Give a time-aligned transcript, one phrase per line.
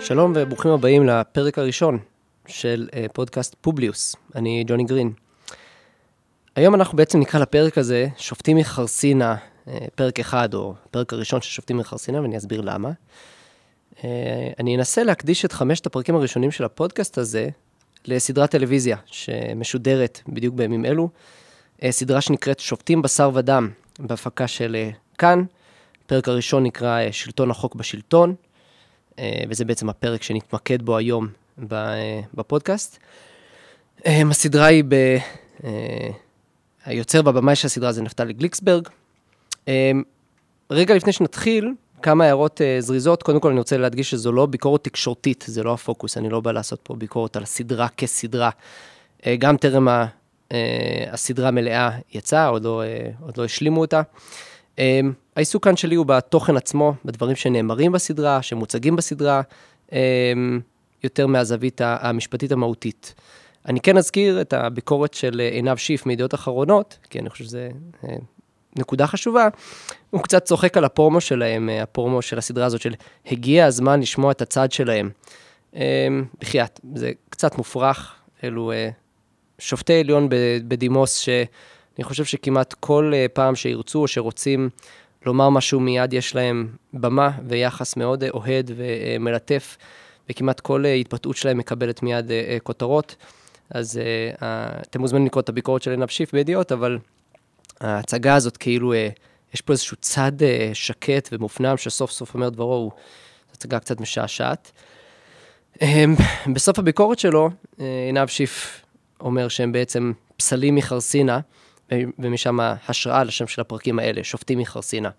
[0.00, 1.98] שלום וברוכים הבאים לפרק הראשון
[2.46, 4.16] של uh, פודקאסט פובליוס.
[4.34, 5.12] אני ג'וני גרין.
[6.56, 11.50] היום אנחנו בעצם נקרא לפרק הזה שופטים מחרסינה, uh, פרק אחד, או פרק הראשון של
[11.50, 12.90] שופטים מחרסינה, ואני אסביר למה.
[13.94, 14.02] Uh,
[14.58, 17.48] אני אנסה להקדיש את חמשת הפרקים הראשונים של הפודקאסט הזה
[18.04, 21.08] לסדרת טלוויזיה שמשודרת בדיוק בימים אלו,
[21.90, 24.76] סדרה שנקראת שופטים בשר ודם, בהפקה של
[25.18, 25.44] כאן.
[26.04, 28.34] הפרק הראשון נקרא שלטון החוק בשלטון.
[29.18, 31.28] אה, וזה בעצם הפרק שנתמקד בו היום
[31.72, 32.98] אה, בפודקאסט.
[34.06, 35.18] אה, הסדרה היא ב...
[36.84, 38.88] היוצר והבמאי של הסדרה זה נפתלי גליקסברג.
[40.70, 41.72] רגע לפני שנתחיל,
[42.02, 43.22] כמה הערות זריזות.
[43.22, 46.52] קודם כל, אני רוצה להדגיש שזו לא ביקורת תקשורתית, זה לא הפוקוס, אני לא בא
[46.52, 48.50] לעשות פה ביקורת על הסדרה כסדרה.
[49.38, 49.88] גם טרם
[51.10, 52.82] הסדרה המלאה יצאה, עוד לא,
[53.20, 54.02] עוד לא השלימו אותה.
[54.78, 59.42] אמ, העיסוק כאן שלי הוא בתוכן עצמו, בדברים שנאמרים בסדרה, שמוצגים בסדרה,
[59.92, 60.60] אמ,
[61.04, 63.14] יותר מהזווית המשפטית המהותית.
[63.66, 67.58] אני כן אזכיר את הביקורת של עינב שיף מידיעות אחרונות, כי אני חושב שזו
[68.04, 68.16] אה,
[68.76, 69.48] נקודה חשובה.
[70.10, 72.94] הוא קצת צוחק על הפורמו שלהם, אה, הפורמו של הסדרה הזאת של
[73.26, 75.10] הגיע הזמן לשמוע את הצד שלהם.
[75.74, 75.80] אמ,
[76.40, 78.14] בחייאת, זה קצת מופרך,
[78.44, 78.88] אלו אה,
[79.58, 80.28] שופטי עליון
[80.68, 81.28] בדימוס ש...
[81.98, 84.68] אני חושב שכמעט כל אה, פעם שירצו או שרוצים
[85.26, 89.76] לומר משהו מיד, יש להם במה ויחס מאוד אה, אוהד ומלטף,
[90.30, 92.30] וכמעט כל אה, התבטאות שלהם מקבלת מיד
[92.62, 93.16] כותרות.
[93.70, 94.00] אז
[94.80, 96.98] אתם מוזמנים לקרוא את הביקורת של עינב שיף בידיעות, אבל
[97.80, 98.94] ההצגה הזאת כאילו,
[99.54, 100.32] יש פה איזשהו צד
[100.72, 102.90] שקט ומופנם שסוף סוף אומר דברו, הוא
[103.52, 104.72] הצגה קצת משעשעת.
[105.82, 106.14] אמ,
[106.54, 108.82] בסוף הביקורת שלו, עינב שיף
[109.20, 111.40] אומר שהם בעצם פסלים מחרסינה,
[112.18, 115.10] ומשם ההשראה לשם של הפרקים האלה, שופטים מחרסינה.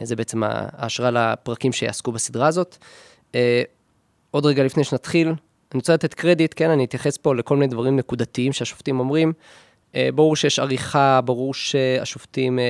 [0.00, 2.76] זה בעצם ההשראה לפרקים שיעסקו בסדרה הזאת.
[3.34, 3.62] אה,
[4.30, 7.96] עוד רגע לפני שנתחיל, אני רוצה לתת קרדיט, כן, אני אתייחס פה לכל מיני דברים
[7.96, 9.32] נקודתיים שהשופטים אומרים.
[9.94, 12.64] אה, ברור שיש עריכה, ברור שהשופטים אה,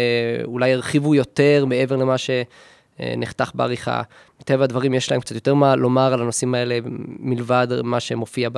[0.44, 4.02] אולי הרחיבו יותר מעבר למה שנחתך בעריכה.
[4.40, 6.78] מטבע הדברים יש להם קצת יותר מה לומר על הנושאים האלה
[7.18, 8.48] מלבד מה שמופיע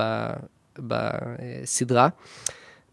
[0.79, 2.09] בסדרה.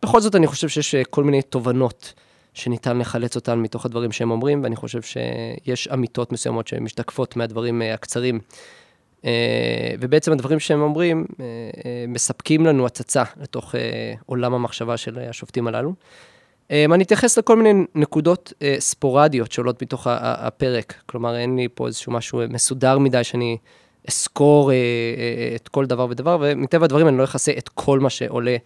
[0.03, 2.13] בכל זאת, אני חושב שיש אה, כל מיני תובנות
[2.53, 7.93] שניתן לחלץ אותן מתוך הדברים שהם אומרים, ואני חושב שיש אמיתות מסוימות שמשתקפות מהדברים אה,
[7.93, 8.39] הקצרים.
[9.25, 11.25] אה, ובעצם הדברים שהם אומרים
[12.07, 13.75] מספקים לנו הצצה לתוך
[14.25, 15.93] עולם המחשבה של השופטים הללו.
[16.71, 22.41] אני אתייחס לכל מיני נקודות ספורדיות שעולות מתוך הפרק, כלומר אין לי פה איזשהו משהו
[22.49, 23.57] מסודר מדי שאני
[24.09, 24.71] אסקור
[25.55, 28.57] את כל דבר ודבר, ומטבע הדברים אני לא אכסה את כל מה שעולה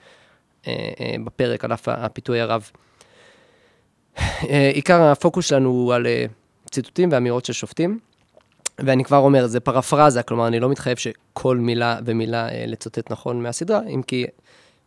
[1.23, 2.69] בפרק, על אף הפיתוי הרב.
[4.19, 6.07] אה, עיקר הפוקוס שלנו הוא על
[6.71, 7.99] ציטוטים ואמירות של שופטים,
[8.79, 13.81] ואני כבר אומר, זה פרפרזה, כלומר, אני לא מתחייב שכל מילה ומילה לצטט נכון מהסדרה,
[13.89, 14.25] אם כי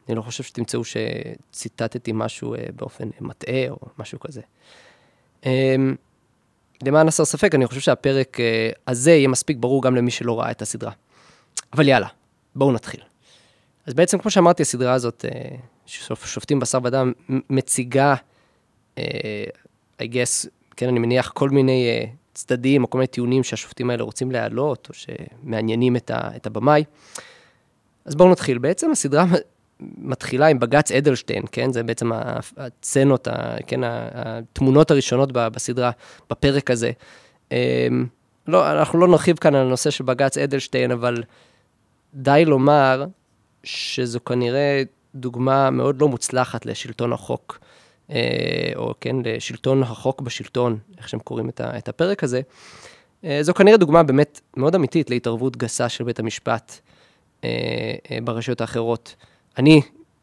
[0.08, 4.40] אני לא חושב שתמצאו שציטטתי משהו באופן מטעה או משהו כזה.
[6.82, 8.36] למען הסר ספק, אני חושב שהפרק
[8.86, 10.92] הזה יהיה מספיק ברור גם למי שלא ראה את הסדרה.
[11.72, 12.08] אבל יאללה,
[12.56, 13.07] בואו נתחיל.
[13.88, 15.56] אז בעצם, כמו שאמרתי, הסדרה הזאת, אה,
[16.24, 17.12] שופטים בשר ודם,
[17.50, 18.14] מציגה,
[18.98, 19.44] אה,
[20.02, 22.04] I guess, כן, אני מניח, כל מיני אה,
[22.34, 26.84] צדדים או כל מיני טיעונים שהשופטים האלה רוצים להעלות, או שמעניינים את, ה, את הבמאי.
[28.04, 28.58] אז בואו נתחיל.
[28.58, 29.24] בעצם הסדרה
[29.80, 31.72] מתחילה עם בג"ץ אדלשטיין, כן?
[31.72, 32.10] זה בעצם
[32.56, 33.28] הצנות,
[33.66, 35.90] כן, התמונות הראשונות בסדרה,
[36.30, 36.90] בפרק הזה.
[38.48, 41.22] לא, אנחנו לא נרחיב כאן על הנושא של בג"ץ אדלשטיין, אבל
[42.14, 43.06] די לומר
[43.64, 44.82] שזו כנראה
[45.14, 47.58] דוגמה מאוד לא מוצלחת לשלטון החוק,
[48.10, 52.40] אה, או כן, לשלטון החוק בשלטון, איך שהם קוראים את הפרק הזה.
[53.24, 56.78] אה, זו כנראה דוגמה באמת מאוד אמיתית להתערבות גסה של בית המשפט
[57.44, 57.50] אה,
[58.24, 59.14] ברשויות האחרות.
[59.58, 59.82] אני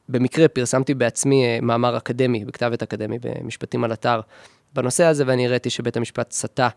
[0.09, 4.19] במקרה פרסמתי בעצמי מאמר אקדמי, בכתב עת אקדמי במשפטים על אתר,
[4.73, 6.69] בנושא הזה, ואני הראיתי שבית המשפט סטה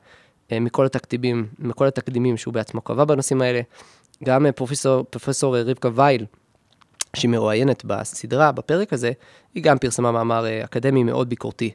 [0.52, 3.60] מכל התקדימים, מכל התקדימים שהוא בעצמו קבע בנושאים האלה.
[4.24, 6.26] גם פרופסור, פרופסור רבקה וייל,
[7.16, 9.12] שהיא מרואיינת בסדרה, בפרק הזה,
[9.54, 11.70] היא גם פרסמה מאמר אה, אקדמי מאוד ביקורתי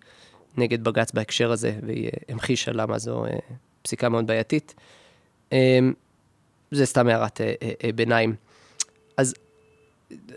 [0.57, 3.31] נגד בג"ץ בהקשר הזה, והיא אה, המחישה למה זו אה,
[3.81, 4.73] פסיקה מאוד בעייתית.
[5.51, 5.93] אמ,
[6.71, 7.41] זה סתם הערת
[7.95, 8.35] ביניים.
[9.17, 9.33] אז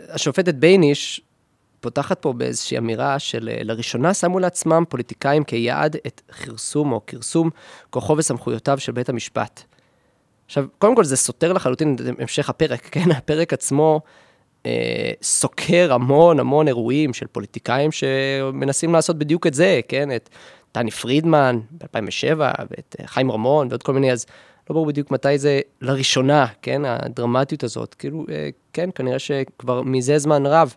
[0.08, 1.20] השופטת בייניש
[1.81, 7.50] פותחת פה באיזושהי אמירה של לראשונה שמו לעצמם פוליטיקאים כיעד את כרסום או כרסום
[7.90, 9.62] כוחו וסמכויותיו של בית המשפט.
[10.46, 13.10] עכשיו, קודם כל זה סותר לחלוטין את המשך הפרק, כן?
[13.10, 14.00] הפרק עצמו
[15.23, 20.17] סוקר המון המון אירועים של פוליטיקאים שמנסים לעשות בדיוק את זה, כן?
[20.17, 20.29] את
[20.77, 24.27] טני פרידמן ב-2007, ואת אה, חיים רמון ועוד כל מיני, אז
[24.71, 27.95] לא ברור בדיוק מתי זה לראשונה, כן, הדרמטיות הזאת.
[27.95, 30.75] כאילו, אה, כן, כנראה שכבר מזה זמן רב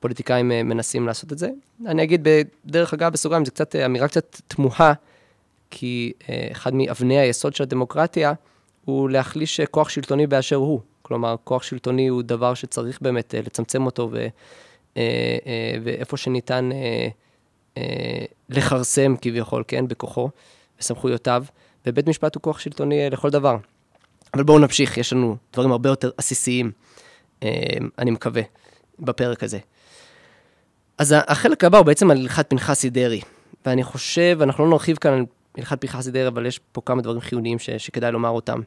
[0.00, 1.48] פוליטיקאים אה, מנסים לעשות את זה.
[1.86, 2.28] אני אגיד
[2.64, 4.92] בדרך אגב, בסוגריים, זו קצת אמירה קצת תמוהה,
[5.70, 6.12] כי
[6.52, 8.32] אחד מאבני היסוד של הדמוקרטיה
[8.84, 10.80] הוא להחליש כוח שלטוני באשר הוא.
[11.06, 14.26] כלומר, כוח שלטוני הוא דבר שצריך באמת לצמצם אותו, ו,
[15.82, 16.70] ואיפה שניתן
[18.48, 20.30] לכרסם כביכול, כן, בכוחו
[20.80, 21.44] וסמכויותיו.
[21.86, 23.56] ובית משפט הוא כוח שלטוני אה, לכל דבר.
[24.34, 26.72] אבל בואו נמשיך, יש לנו דברים הרבה יותר עסיסיים,
[27.42, 27.48] אה,
[27.98, 28.42] אני מקווה,
[28.98, 29.58] בפרק הזה.
[30.98, 33.20] אז החלק הבא הוא בעצם על הלכת פנחסי דרעי,
[33.66, 35.24] ואני חושב, אנחנו לא נרחיב כאן על
[35.58, 38.60] הלכת פנחסי דרעי, אבל יש פה כמה דברים חיוניים ש, שכדאי לומר אותם.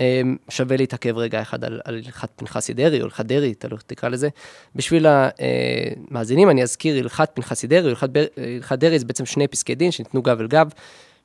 [0.00, 4.08] אה, שווה להתעכב רגע אחד על, הלכת פנחסי דרעי, או הלכת דרעי, תלוי איך תקרא
[4.08, 4.28] לזה.
[4.76, 7.90] בשביל המאזינים, אני אזכיר הלכת פנחסי דרעי,
[8.36, 10.70] הלכת דרעי זה בעצם שני פסקי דין שניתנו גב אל גב.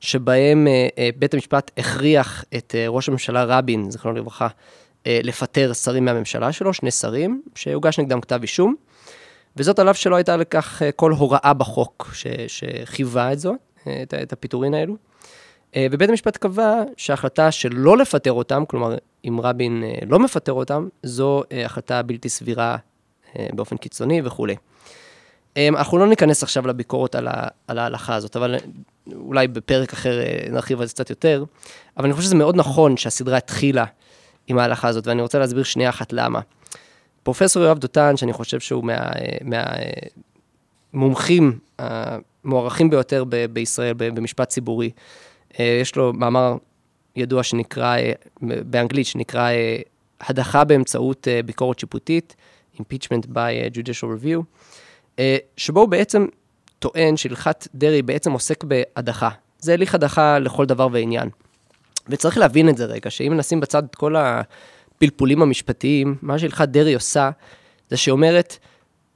[0.00, 4.48] שבהם אה, אה, בית המשפט הכריח את אה, ראש הממשלה רבין, זיכרונו לברכה,
[5.08, 8.74] לפטר שרים מהממשלה שלו, שני שרים, שהוגש נגדם כתב אישום,
[9.56, 12.14] וזאת על אף שלא הייתה לכך כל הוראה בחוק
[12.46, 13.38] שחייבה את
[14.02, 14.96] את, את הפיטורין האלו.
[15.78, 22.02] ובית המשפט קבע שההחלטה שלא לפטר אותם, כלומר, אם רבין לא מפטר אותם, זו החלטה
[22.02, 22.76] בלתי סבירה
[23.52, 24.56] באופן קיצוני וכולי.
[25.58, 28.56] אנחנו לא ניכנס עכשיו לביקורת על, ה, על ההלכה הזאת, אבל
[29.14, 31.44] אולי בפרק אחר אה, נרחיב על זה קצת יותר,
[31.96, 33.84] אבל אני חושב שזה מאוד נכון שהסדרה התחילה
[34.46, 36.40] עם ההלכה הזאת, ואני רוצה להסביר שנייה אחת למה.
[37.22, 38.84] פרופסור יואב דותן, שאני חושב שהוא
[40.92, 44.92] מהמומחים מה, אה, המוערכים ביותר ב, בישראל במשפט ציבורי, אה,
[45.58, 46.56] יש לו מאמר
[47.16, 47.96] ידוע שנקרא,
[48.40, 49.50] באנגלית, שנקרא
[50.20, 52.36] הדחה באמצעות ביקורת שיפוטית,
[52.76, 54.42] impeachment by judicial review,
[55.56, 56.26] שבו הוא בעצם
[56.78, 59.28] טוען שהלכת דרעי בעצם עוסק בהדחה.
[59.58, 61.28] זה הליך הדחה לכל דבר ועניין.
[62.08, 66.94] וצריך להבין את זה רגע, שאם נשים בצד את כל הפלפולים המשפטיים, מה שהלכת דרעי
[66.94, 67.30] עושה,
[67.90, 68.58] זה שהיא אומרת,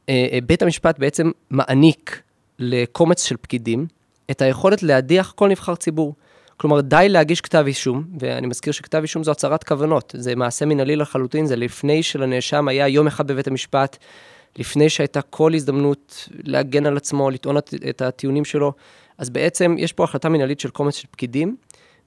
[0.09, 2.23] אה, אה, בית המשפט בעצם מעניק
[2.59, 3.87] לקומץ של פקידים
[4.31, 6.15] את היכולת להדיח כל נבחר ציבור.
[6.56, 10.97] כלומר, די להגיש כתב אישום, ואני מזכיר שכתב אישום זו הצהרת כוונות, זה מעשה מנהלי
[10.97, 13.97] לחלוטין, זה לפני שלנאשם היה יום אחד בבית המשפט,
[14.59, 17.56] לפני שהייתה כל הזדמנות להגן על עצמו, לטעון
[17.88, 18.73] את הטיעונים שלו.
[19.19, 21.56] אז בעצם יש פה החלטה מנהלית של קומץ של פקידים,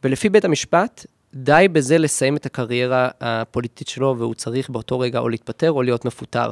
[0.03, 5.29] ולפי בית המשפט, די בזה לסיים את הקריירה הפוליטית שלו, והוא צריך באותו רגע או
[5.29, 6.49] להתפטר או להיות מפוטר.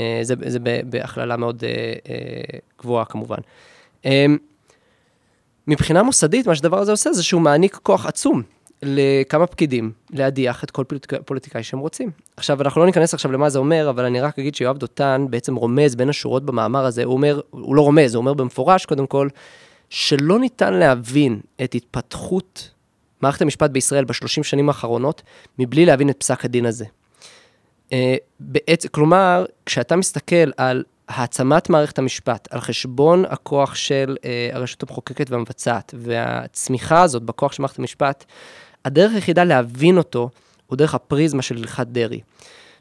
[0.00, 3.38] אה, זה, זה בהכללה מאוד אה, אה, גבוהה כמובן.
[5.68, 8.42] מבחינה מוסדית, מה שהדבר הזה עושה זה שהוא מעניק כוח עצום
[8.82, 12.10] לכמה פקידים להדיח את כל פוליטיקאי, פוליטיקאי שהם רוצים.
[12.36, 15.54] עכשיו, אנחנו לא ניכנס עכשיו למה זה אומר, אבל אני רק אגיד שיואב דותן בעצם
[15.54, 19.28] רומז בין השורות במאמר הזה, הוא אומר, הוא לא רומז, הוא אומר במפורש, קודם כל,
[19.90, 22.70] שלא ניתן להבין את התפתחות
[23.22, 25.22] מערכת המשפט בישראל בשלושים שנים האחרונות,
[25.58, 26.84] מבלי להבין את פסק הדין הזה.
[27.92, 34.82] אה, בעצם, כלומר, כשאתה מסתכל על העצמת מערכת המשפט על חשבון הכוח של אה, הרשות
[34.82, 38.24] המחוקקת והמבצעת, והצמיחה הזאת בכוח של מערכת המשפט,
[38.84, 40.30] הדרך היחידה להבין אותו
[40.66, 42.20] הוא דרך הפריזמה של הלכת דרעי.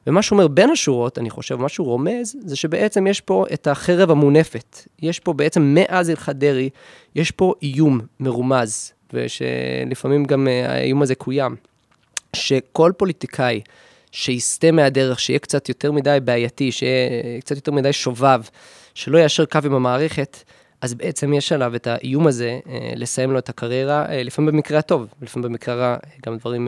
[0.08, 3.68] ומה שהוא אומר בין השורות, אני חושב, מה שהוא רומז, זה שבעצם יש פה את
[3.68, 4.78] החרב המונפת.
[5.02, 6.70] יש פה בעצם, מאז הלכת דרעי,
[7.16, 11.56] יש פה איום מרומז, ושלפעמים גם אה, האיום הזה קוים,
[12.34, 13.62] שכל פוליטיקאי
[14.12, 18.42] שיסטה מהדרך, שיהיה קצת יותר מדי בעייתי, שיהיה קצת יותר מדי שובב,
[18.94, 20.44] שלא יישר קו עם המערכת,
[20.82, 24.80] אז בעצם יש עליו את האיום הזה אה, לסיים לו את הקריירה, אה, לפעמים במקרה
[24.80, 26.68] הטוב, לפעמים במקרה רע, אה, גם דברים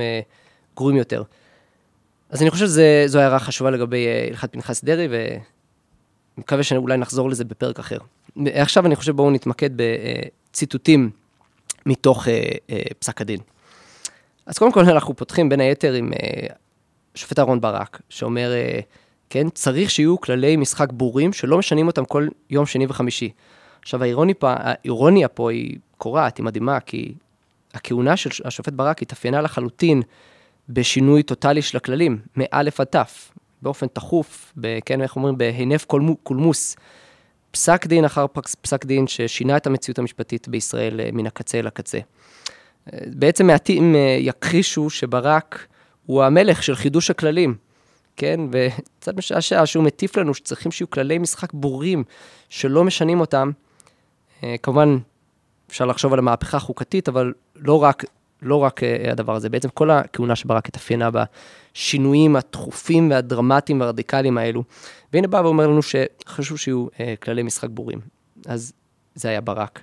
[0.76, 1.24] גרועים יותר.
[2.30, 5.40] אז אני חושב שזו הערה חשובה לגבי הלכת פנחס דרעי, ואני
[6.38, 7.98] מקווה שאולי נחזור לזה בפרק אחר.
[8.46, 11.10] עכשיו אני חושב בואו נתמקד בציטוטים
[11.86, 12.28] מתוך
[13.00, 13.40] פסק הדין.
[14.46, 16.12] אז קודם כל אנחנו פותחים בין היתר עם
[17.20, 18.52] השופט אהרן ברק, שאומר,
[19.30, 23.30] כן, צריך שיהיו כללי משחק ברורים שלא משנים אותם כל יום שני וחמישי.
[23.82, 24.02] עכשיו,
[24.42, 27.14] האירוניה פה היא קורעת, היא מדהימה, כי
[27.74, 30.02] הכהונה של השופט ברק התאפיינה לחלוטין
[30.70, 34.54] בשינוי טוטאלי של הכללים, מאלף עד תף, באופן תכוף,
[34.86, 35.86] כן, איך אומרים, בהינף
[36.24, 36.76] קולמוס.
[37.52, 38.26] פסק דין אחר
[38.62, 41.98] פסק דין ששינה את המציאות המשפטית בישראל אה, מן הקצה אל הקצה.
[41.98, 45.68] אה, בעצם מעטים אה, יכחישו שברק
[46.10, 47.56] הוא המלך של חידוש הכללים,
[48.16, 48.40] כן?
[48.52, 52.04] וקצת משעשע שהוא מטיף לנו שצריכים שיהיו כללי משחק ברורים
[52.50, 53.52] שלא משנים אותם,
[54.44, 54.98] אה, כמובן,
[55.70, 58.06] אפשר לחשוב על המהפכה החוקתית, אבל לא רק,
[58.42, 64.38] לא רק אה, הדבר הזה, בעצם כל הכהונה של ברק התאפיינה בשינויים התכופים והדרמטיים והרדיקליים
[64.38, 64.64] האלו.
[65.14, 68.00] והנה בא ואומר לנו שחשוב שיהיו אה, כללי משחק ברורים.
[68.46, 68.74] אז
[69.16, 69.82] זה היה ברק.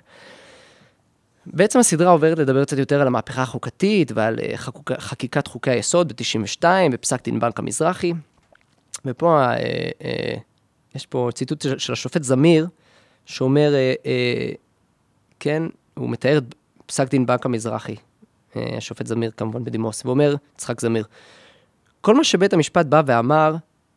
[1.53, 6.13] בעצם הסדרה עוברת לדבר קצת יותר על המהפכה החוקתית ועל אה, חקוק, חקיקת חוקי היסוד
[6.13, 8.13] ב-92 בפסק דין בנק המזרחי.
[9.05, 9.55] ופה אה,
[10.03, 10.37] אה,
[10.95, 12.67] יש פה ציטוט של, של השופט זמיר,
[13.25, 14.51] שאומר, אה, אה,
[15.39, 15.63] כן,
[15.97, 17.95] הוא מתאר את פסק דין בנק המזרחי,
[18.55, 21.05] אה, השופט זמיר כמובן בדימוס, ואומר, יצחק זמיר,
[22.01, 23.55] כל מה שבית המשפט בא ואמר,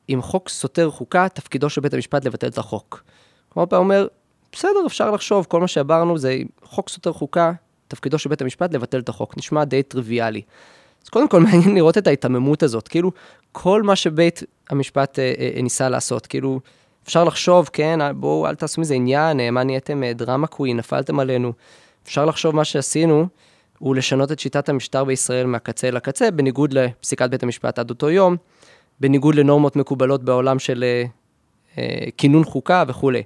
[0.08, 3.02] אם חוק סותר חוקה, תפקידו של בית המשפט לבטל את החוק.
[3.48, 4.06] כלומר, הוא אומר,
[4.52, 7.52] בסדר, אפשר לחשוב, כל מה שעברנו זה חוק סותר חוקה,
[7.88, 9.36] תפקידו של בית המשפט לבטל את החוק.
[9.36, 10.42] נשמע די טריוויאלי.
[11.04, 13.12] אז קודם כל מעניין לראות את ההיתממות הזאת, כאילו,
[13.52, 16.60] כל מה שבית המשפט אה, אה, ניסה לעשות, כאילו,
[17.04, 21.20] אפשר לחשוב, כן, בואו, אל תעשו מזה עניין, אה, מה נהייתם אה, דרמה קווין, נפלתם
[21.20, 21.52] עלינו.
[22.04, 23.26] אפשר לחשוב מה שעשינו,
[23.78, 28.36] הוא לשנות את שיטת המשטר בישראל מהקצה לקצה, בניגוד לפסיקת בית המשפט עד אותו יום,
[29.00, 31.04] בניגוד לנורמות מקובלות בעולם של אה,
[31.78, 33.22] אה, כינון חוקה וכולי.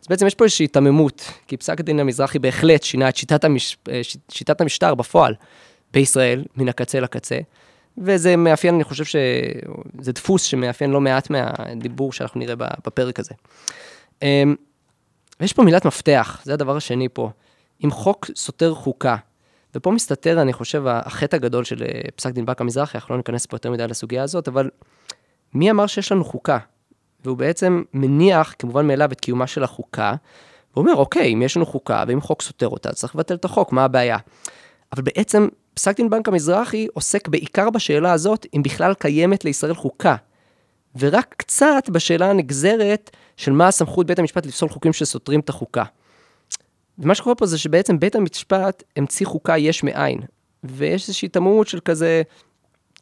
[0.00, 3.76] אז בעצם יש פה איזושהי היתממות, כי פסק הדין המזרחי בהחלט שינה את שיטת, המש...
[3.90, 4.00] אה,
[4.30, 5.34] שיטת המשטר בפועל
[5.92, 7.38] בישראל, מן הקצה לקצה,
[7.98, 13.34] וזה מאפיין, אני חושב שזה דפוס שמאפיין לא מעט מהדיבור שאנחנו נראה בפרק הזה.
[14.22, 14.54] אמ,
[15.40, 17.30] ויש פה מילת מפתח, זה הדבר השני פה.
[17.84, 19.16] אם חוק סותר חוקה,
[19.74, 23.46] ופה מסתתר, אני חושב, החטא הגדול של אה, פסק דין באקה מזרחי, אנחנו לא ניכנס
[23.46, 24.70] פה יותר מדי לסוגיה הזאת, אבל
[25.54, 26.58] מי אמר שיש לנו חוקה?
[27.24, 30.14] והוא בעצם מניח כמובן מאליו את קיומה של החוקה,
[30.76, 33.84] ואומר, אוקיי, אם יש לנו חוקה, ואם חוק סותר אותה, צריך לבטל את החוק, מה
[33.84, 34.16] הבעיה?
[34.92, 40.16] אבל בעצם פסק דין בנק המזרחי עוסק בעיקר בשאלה הזאת, אם בכלל קיימת לישראל חוקה,
[40.98, 45.84] ורק קצת בשאלה הנגזרת של מה הסמכות בית המשפט לפסול חוקים שסותרים את החוקה.
[46.98, 50.20] ומה שקורה פה זה שבעצם בית המשפט המציא חוקה יש מאין,
[50.64, 52.22] ויש איזושהי תמות של כזה,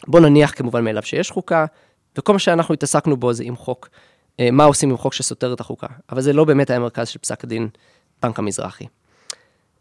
[0.06, 1.66] בוא נניח כמובן מאליו שיש חוקה,
[2.18, 3.88] וכל מה שאנחנו התעסקנו בו זה עם חוק,
[4.40, 5.86] אה, מה עושים עם חוק שסותר את החוקה.
[6.10, 7.68] אבל זה לא באמת היה מרכז של פסק הדין
[8.22, 8.86] בנק המזרחי.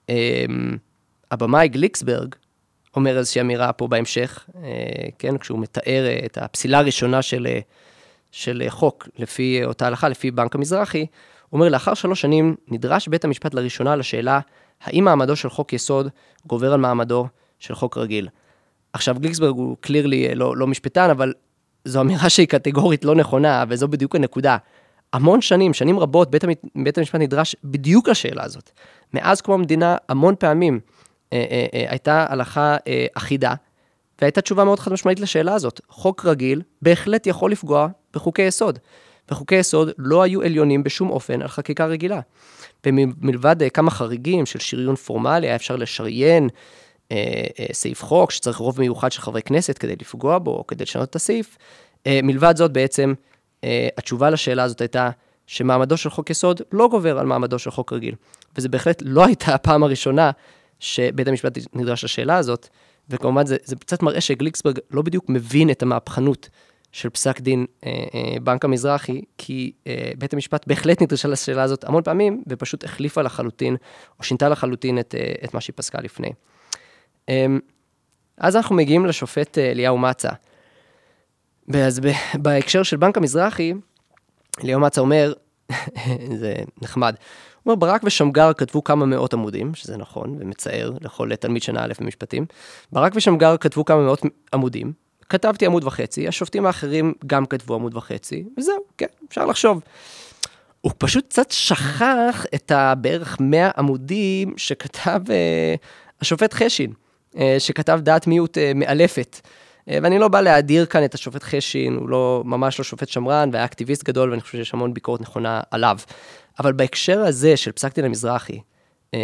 [0.10, 0.78] אמ,
[1.32, 2.36] הבמאי גליקסברג
[2.96, 4.70] אומר איזושהי אמירה פה בהמשך, אה,
[5.20, 7.60] כן, כשהוא מתאר את הפסילה הראשונה של, אה,
[8.32, 11.06] של חוק לפי אותה הלכה, לפי בנק המזרחי,
[11.50, 14.40] הוא אומר, לאחר שלוש שנים נדרש בית המשפט לראשונה לשאלה,
[14.82, 16.10] האם מעמדו של חוק יסוד
[16.46, 17.28] גובר על מעמדו
[17.60, 18.30] של חוק רגיל.
[18.94, 21.34] עכשיו, גליקסברג הוא קלירלי לא, לא משפטן, אבל
[21.86, 24.58] זו אמירה שהיא קטגורית לא נכונה, וזו בדיוק הנקודה.
[25.14, 26.44] המון שנים, שנים רבות, בית,
[26.76, 28.72] בית המשפט נדרש בדיוק לשאלה הזאת.
[29.14, 30.80] מאז קום המדינה, המון פעמים
[31.34, 33.54] אה, אה, אה, הייתה הלכה אה, אחידה,
[34.22, 35.82] והייתה תשובה מאוד חד משמעית לשאלה הזאת.
[35.90, 38.80] חוק רגיל בהחלט יכול לפגוע בחוקי יסוד.
[39.32, 42.20] וחוקי יסוד לא היו עליונים בשום אופן על חקיקה רגילה.
[42.86, 46.50] ומלבד אה, כמה חריגים של שריון פורמלי, היה אפשר לשריין
[47.72, 51.16] סעיף חוק שצריך רוב מיוחד של חברי כנסת כדי לפגוע בו או כדי לשנות את
[51.16, 51.58] הסעיף.
[52.08, 53.14] אה, מלבד זאת בעצם,
[53.64, 55.10] אה, התשובה לשאלה הזאת הייתה
[55.48, 58.16] שמעמדו של חוק יסוד לא גובר על מעמדו של חוק רגיל.
[58.58, 60.32] וזה בהחלט לא הייתה הפעם הראשונה
[60.80, 62.68] שבית המשפט נדרש לשאלה הזאת,
[63.10, 66.50] וכמובן זה, זה קצת מראה שגליקסברג לא בדיוק מבין את המהפכנות
[66.92, 71.84] של פסק דין אה, אה, בנק המזרחי, כי אה, בית המשפט בהחלט נדרשה לשאלה הזאת
[71.84, 73.76] המון פעמים, ופשוט החליפה לחלוטין,
[74.20, 76.30] או שינתה לחלוטין את, אה, את מה שהיא פסקה לפני.
[77.30, 77.46] אה,
[78.38, 80.30] אז אנחנו מגיעים לשופט אה, אליהו מצה.
[81.74, 82.02] אז
[82.34, 83.74] בהקשר של בנק המזרחי,
[84.64, 85.34] אליהו מצה אומר,
[86.42, 87.16] זה נחמד,
[87.64, 91.94] הוא אומר, ברק ושמגר כתבו כמה מאות עמודים, שזה נכון ומצער לכל תלמיד שנה א'
[92.00, 92.46] במשפטים.
[92.92, 94.22] ברק ושמגר כתבו כמה מאות
[94.54, 94.94] עמודים,
[95.30, 99.82] כתבתי עמוד וחצי, השופטים האחרים גם כתבו עמוד וחצי, וזהו, כן, אפשר לחשוב.
[100.82, 105.32] הוא פשוט קצת שכח את הבערך 100 עמודים שכתב uh,
[106.22, 106.94] השופט חשין,
[107.60, 109.42] שכתב דעת מיעוט uh, מאלפת.
[109.44, 113.50] Uh, ואני לא בא להאדיר כאן את השופט חשין, הוא לא, ממש לא שופט שמרן
[113.54, 115.98] והיה אקטיביסט גדול, ואני חושב שיש המון ביקורת נכונה עליו.
[116.60, 118.60] אבל בהקשר הזה של פסק דין המזרחי,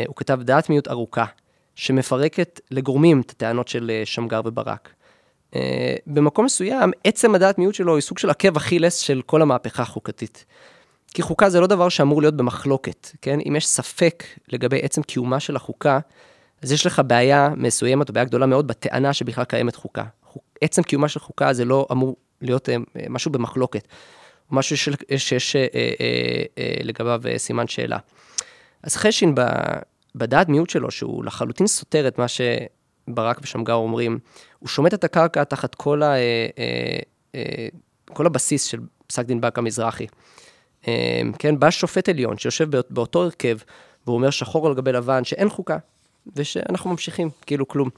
[0.08, 1.26] הוא כתב דעת מיעוט ארוכה,
[1.76, 4.94] שמפרקת לגורמים את הטענות של שמגר וברק.
[6.08, 10.46] במקום מסוים, עצם הדעת מיעוט שלו היא סוג של עקב אכילס של כל המהפכה החוקתית.
[11.14, 13.40] כי חוקה זה לא דבר שאמור להיות במחלוקת, כן?
[13.48, 16.00] אם יש ספק לגבי עצם קיומה של החוקה,
[16.62, 20.04] אז יש לך בעיה מסוימת או בעיה גדולה מאוד בטענה שבכלל קיימת חוקה.
[20.62, 22.72] עצם קיומה של חוקה זה לא אמור להיות uh,
[23.10, 23.88] משהו במחלוקת,
[24.52, 24.78] משהו
[25.18, 25.60] שיש, uh,
[26.84, 27.98] לגביו סימן שאלה.
[28.84, 29.36] אז חשין
[30.16, 32.42] בדעת מיעוט שלו, שהוא לחלוטין סותר את מה ש...
[33.08, 34.20] ברק ושמגר אומרים,
[34.60, 37.00] הוא שומט את הקרקע תחת כל, ה, אה, אה,
[37.36, 37.68] אה,
[38.14, 40.08] כל הבסיס של פסק דין באקה מזרחי.
[41.40, 43.58] כן, בא שופט עליון שיושב באותו הרכב,
[44.06, 45.78] והוא אומר שחור על גבי לבן שאין חוקה,
[46.36, 47.90] ושאנחנו ממשיכים, כאילו כלום.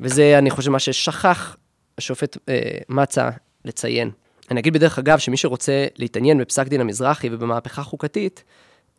[0.00, 1.56] וזה, אני חושב, מה ששכח
[1.98, 3.30] השופט אה, מצה
[3.64, 4.10] לציין.
[4.50, 8.44] אני אגיד בדרך אגב, שמי שרוצה להתעניין בפסק דין המזרחי ובמהפכה חוקתית,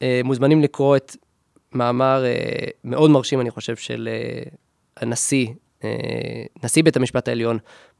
[0.01, 1.15] אה, מוזמנים לקרוא את
[1.73, 2.23] מאמר
[2.83, 4.09] מאוד מרשים, אני חושב, של
[4.97, 5.47] הנשיא,
[6.63, 7.57] נשיא בית המשפט העליון,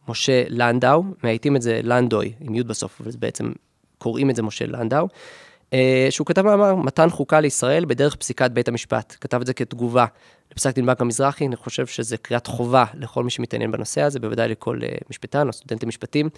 [0.08, 3.52] משה לנדאו, מאייתים את זה לנדוי, עם י' בסוף, אבל בעצם
[3.98, 5.08] קוראים את זה משה לנדאו,
[6.10, 9.16] שהוא כתב מאמר, מתן חוקה לישראל בדרך פסיקת בית המשפט.
[9.22, 10.06] כתב את זה כתגובה
[10.52, 14.50] לפסק דין בנק המזרחי, אני חושב שזה קריאת חובה לכל מי שמתעניין בנושא הזה, בוודאי
[14.50, 16.30] לכל משפטן או סטודנט למשפטים.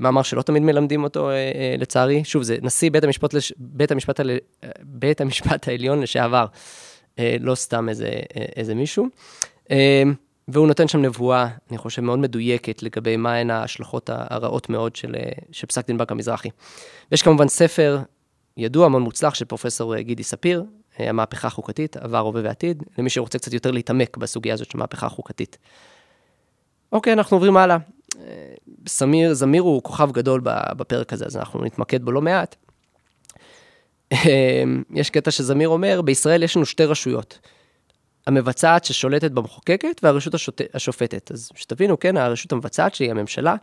[0.00, 1.30] מאמר שלא תמיד מלמדים אותו,
[1.78, 2.24] לצערי.
[2.24, 4.20] שוב, זה נשיא בית המשפט, בית המשפט,
[4.82, 6.46] בית המשפט העליון לשעבר,
[7.18, 8.10] לא סתם איזה,
[8.56, 9.06] איזה מישהו.
[10.48, 15.14] והוא נותן שם נבואה, אני חושב, מאוד מדויקת לגבי מהן ההשלכות הרעות מאוד של,
[15.52, 16.48] של פסק דין בנק המזרחי.
[17.10, 17.98] ויש כמובן ספר
[18.56, 20.64] ידוע, מאוד מוצלח, של פרופסור גידי ספיר,
[20.98, 25.58] המהפכה החוקתית, עבר, הווה ועתיד, למי שרוצה קצת יותר להתעמק בסוגיה הזאת של מהפכה חוקתית.
[26.92, 27.76] אוקיי, אנחנו עוברים הלאה.
[28.88, 30.40] סמיר, זמיר הוא כוכב גדול
[30.76, 32.56] בפרק הזה, אז אנחנו נתמקד בו לא מעט.
[34.94, 37.38] יש קטע שזמיר אומר, בישראל יש לנו שתי רשויות.
[38.26, 40.60] המבצעת ששולטת במחוקקת והרשות השוט...
[40.74, 41.32] השופטת.
[41.32, 43.54] אז שתבינו, כן, הרשות המבצעת, שהיא הממשלה,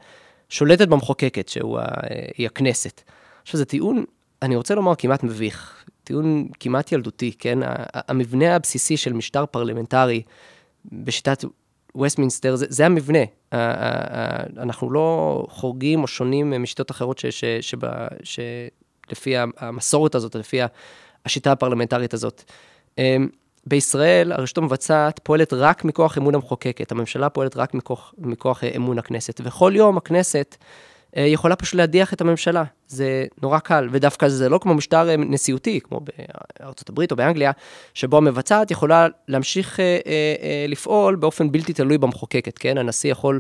[0.50, 3.02] שולטת במחוקקת, שהיא הכנסת.
[3.42, 4.04] עכשיו, זה טיעון,
[4.44, 5.86] אני רוצה לומר, כמעט מביך.
[6.04, 7.60] טיעון כמעט ילדותי, כן?
[7.94, 10.22] המבנה הבסיסי של משטר פרלמנטרי
[10.92, 11.44] בשיטת
[12.02, 13.20] וסטמינסטר, זה, זה המבנה.
[14.58, 20.60] אנחנו לא חורגים או שונים משיטות אחרות ש, ש, שבה, שלפי המסורת הזאת, לפי
[21.26, 22.44] השיטה הפרלמנטרית הזאת.
[22.98, 23.28] אמ,
[23.68, 29.42] בישראל הרשות המבצעת פועלת רק מכוח אמון המחוקקת, הממשלה פועלת רק מכוח, מכוח אמון הכנסת,
[29.44, 30.56] וכל יום הכנסת
[31.16, 35.80] יכולה פשוט להדיח את הממשלה, זה נורא קל, ודווקא זה לא כמו משטר אה, נשיאותי,
[35.84, 36.00] כמו
[36.60, 37.52] בארצות הברית או באנגליה,
[37.94, 42.78] שבו המבצעת יכולה להמשיך אה, לפעול באופן בלתי תלוי במחוקקת, כן?
[42.78, 43.40] הנשיא יכול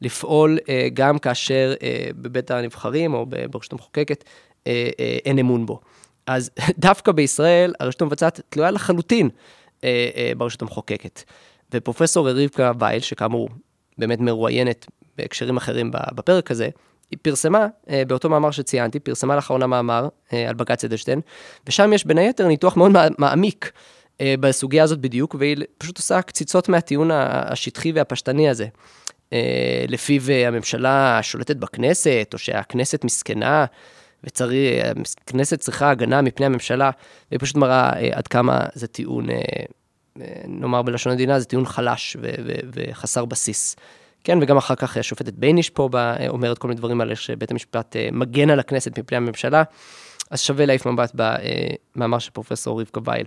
[0.00, 0.58] לפעול
[0.94, 1.74] גם כאשר
[2.16, 4.24] בבית הנבחרים או ברשות המחוקקת
[5.24, 5.80] אין אמון בו.
[6.26, 9.28] אז דווקא בישראל הרשות המבצעת תלויה לחלוטין
[9.84, 11.22] אה, אה, ברשות המחוקקת.
[11.72, 13.48] ופרופסור רבקה וייל, שכאמור
[13.98, 14.86] באמת מרואיינת
[15.18, 16.68] בהקשרים אחרים בפרק הזה,
[17.10, 21.20] היא פרסמה, אה, באותו מאמר שציינתי, פרסמה לאחרונה מאמר אה, על בג"ץ אדלשטיין,
[21.66, 23.72] ושם יש בין היתר ניתוח מאוד מעמיק
[24.20, 28.66] אה, בסוגיה הזאת בדיוק, והיא פשוט עושה קציצות מהטיעון השטחי והפשטני הזה.
[29.88, 33.64] לפיו הממשלה שולטת בכנסת, או שהכנסת מסכנה,
[34.24, 34.86] וצריך,
[35.24, 36.90] הכנסת צריכה הגנה מפני הממשלה,
[37.30, 39.26] והיא פשוט מראה אה, עד כמה זה טיעון,
[40.46, 42.16] נאמר בלשון המדינה, זה טיעון חלש
[42.72, 43.76] וחסר בסיס.
[44.26, 47.50] כן, וגם אחר כך השופטת בייניש פה בא, אומרת כל מיני דברים על איך שבית
[47.50, 49.62] המשפט מגן על הכנסת מפני הממשלה,
[50.30, 53.26] אז שווה להעיף מבט במאמר של פרופסור רבקה וייל.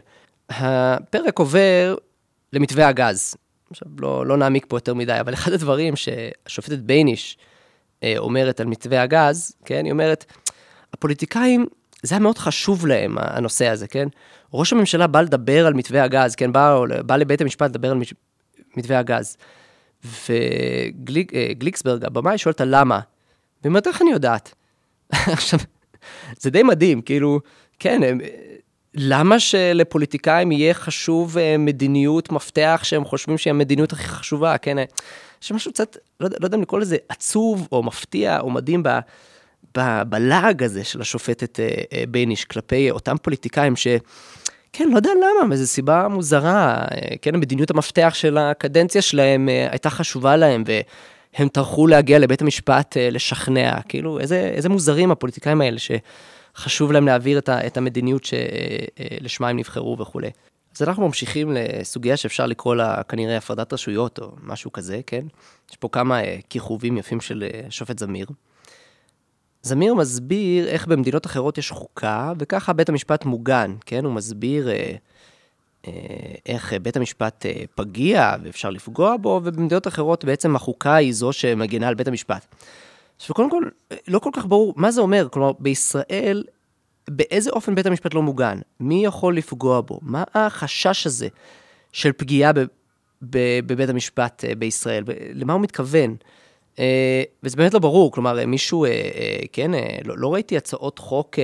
[0.49, 1.95] הפרק עובר
[2.53, 3.35] למתווה הגז.
[3.71, 7.38] עכשיו, לא, לא נעמיק פה יותר מדי, אבל אחד הדברים שהשופטת בייניש
[8.17, 10.25] אומרת על מתווה הגז, כן, היא אומרת,
[10.93, 11.65] הפוליטיקאים,
[12.03, 14.07] זה היה מאוד חשוב להם, הנושא הזה, כן?
[14.53, 16.51] ראש הממשלה בא לדבר על מתווה הגז, כן?
[16.51, 17.99] בא, בא לבית המשפט לדבר על
[18.77, 19.38] מתווה הגז.
[20.03, 22.99] וגליקסברג, הבמאי, שואל אותה למה.
[23.62, 24.53] והיא אומרת, איך אני יודעת?
[25.12, 25.59] עכשיו,
[26.39, 27.39] זה די מדהים, כאילו,
[27.79, 28.19] כן, הם,
[28.93, 34.77] למה שלפוליטיקאים יהיה חשוב אה, מדיניות מפתח שהם חושבים שהיא המדיניות הכי חשובה, כן?
[35.43, 38.99] יש משהו קצת, לא, לא יודע אם לקרוא לזה עצוב או מפתיע או מדהים ב...
[40.09, 43.88] בלעג הזה של השופטת אה, אה, בייניש כלפי אותם פוליטיקאים ש...
[44.73, 49.89] כן, לא יודע למה, מאיזו סיבה מוזרה, אה, כן, המדיניות המפתח של הקדנציה שלהם הייתה
[49.89, 50.63] חשובה להם,
[51.38, 57.38] והם טרחו להגיע לבית המשפט לשכנע, כאילו, איזה, איזה מוזרים הפוליטיקאים האלה שחשוב להם להעביר
[57.38, 60.29] את, ה, את המדיניות שלשמה הם נבחרו וכולי.
[60.75, 65.25] אז אנחנו ממשיכים לסוגיה שאפשר לקרוא לה כנראה הפרדת רשויות או משהו כזה, כן?
[65.71, 68.27] יש פה כמה כיכובים יפים של שופט זמיר.
[69.69, 74.05] זמיר מסביר איך במדינות אחרות יש חוקה, וככה בית המשפט מוגן, כן?
[74.05, 74.95] הוא מסביר אה,
[75.88, 75.91] אה,
[76.45, 81.88] איך בית המשפט אה, פגיע ואפשר לפגוע בו, ובמדינות אחרות בעצם החוקה היא זו שמגינה
[81.88, 82.45] על בית המשפט.
[83.17, 83.63] עכשיו, קודם כל,
[84.08, 86.43] לא כל כך ברור מה זה אומר, כלומר, בישראל,
[87.10, 88.60] באיזה אופן בית המשפט לא מוגן?
[88.79, 89.99] מי יכול לפגוע בו?
[90.01, 91.27] מה החשש הזה
[91.91, 92.51] של פגיעה
[93.21, 95.03] בבית המשפט אה, בישראל?
[95.34, 96.15] למה הוא מתכוון?
[96.79, 99.71] אה, וזה באמת לא ברור, כלומר, מישהו, אה, אה, כן,
[100.05, 101.35] לא, לא ראיתי הצעות חוק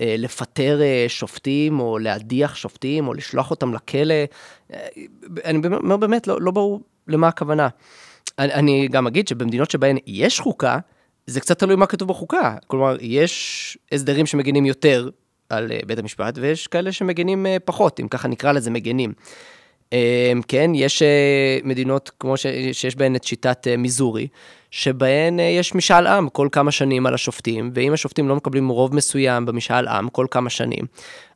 [0.00, 4.14] לפטר שופטים, או להדיח שופטים, או לשלוח אותם לכלא.
[5.44, 7.68] אני אומר באמת, לא, לא ברור למה הכוונה.
[8.38, 10.78] אני, אני גם אגיד שבמדינות שבהן יש חוקה,
[11.26, 12.56] זה קצת תלוי מה כתוב בחוקה.
[12.66, 15.08] כלומר, יש הסדרים שמגינים יותר
[15.48, 19.12] על בית המשפט, ויש כאלה שמגינים פחות, אם ככה נקרא לזה מגינים.
[20.48, 21.02] כן, יש
[21.64, 22.36] מדינות כמו
[22.72, 24.28] שיש בהן את שיטת מיזורי,
[24.70, 28.94] שבהן אה, יש משאל עם כל כמה שנים על השופטים, ואם השופטים לא מקבלים רוב
[28.94, 30.84] מסוים במשאל עם כל כמה שנים,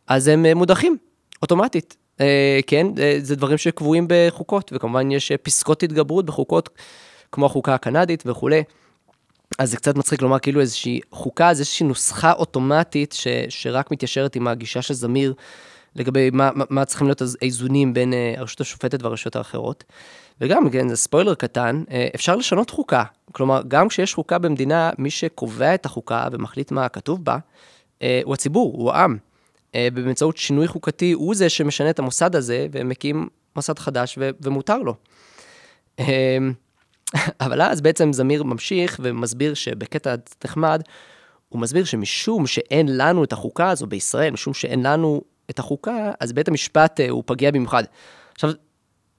[0.06, 0.96] אז הם אה, מודחים.
[1.42, 6.68] אוטומטית, אה, כן, אה, זה דברים שקבועים בחוקות, וכמובן יש פסקות התגברות בחוקות,
[7.32, 8.62] כמו החוקה הקנדית וכולי.
[9.58, 14.36] אז זה קצת מצחיק לומר כאילו איזושהי חוקה, זה איזושהי נוסחה אוטומטית ש, שרק מתיישרת
[14.36, 15.34] עם הגישה של זמיר
[15.96, 19.84] לגבי מה, מה, מה צריכים להיות האיזונים בין uh, הרשות השופטת והרשויות האחרות.
[20.40, 23.04] וגם, כן, זה ספוילר קטן, uh, אפשר לשנות חוקה.
[23.32, 27.36] כלומר, גם כשיש חוקה במדינה, מי שקובע את החוקה ומחליט מה כתוב בה,
[27.98, 29.16] uh, הוא הציבור, הוא העם.
[29.72, 34.78] Uh, באמצעות שינוי חוקתי, הוא זה שמשנה את המוסד הזה ומקים מוסד חדש ו- ומותר
[34.78, 34.94] לו.
[37.40, 40.14] אבל אז בעצם זמיר ממשיך ומסביר שבקטע
[40.44, 40.82] נחמד,
[41.48, 46.32] הוא מסביר שמשום שאין לנו את החוקה הזו בישראל, משום שאין לנו את החוקה, אז
[46.32, 47.84] בית המשפט אה, הוא פגיע במיוחד.
[48.32, 48.50] עכשיו,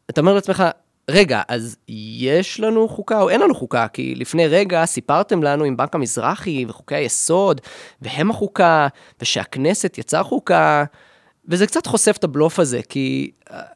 [0.09, 0.63] אתה אומר לעצמך,
[1.09, 3.87] רגע, אז יש לנו חוקה או אין לנו חוקה?
[3.87, 7.61] כי לפני רגע סיפרתם לנו עם בנק המזרחי וחוקי היסוד,
[8.01, 8.87] והם החוקה,
[9.21, 10.83] ושהכנסת יצאה חוקה,
[11.47, 13.31] וזה קצת חושף את הבלוף הזה, כי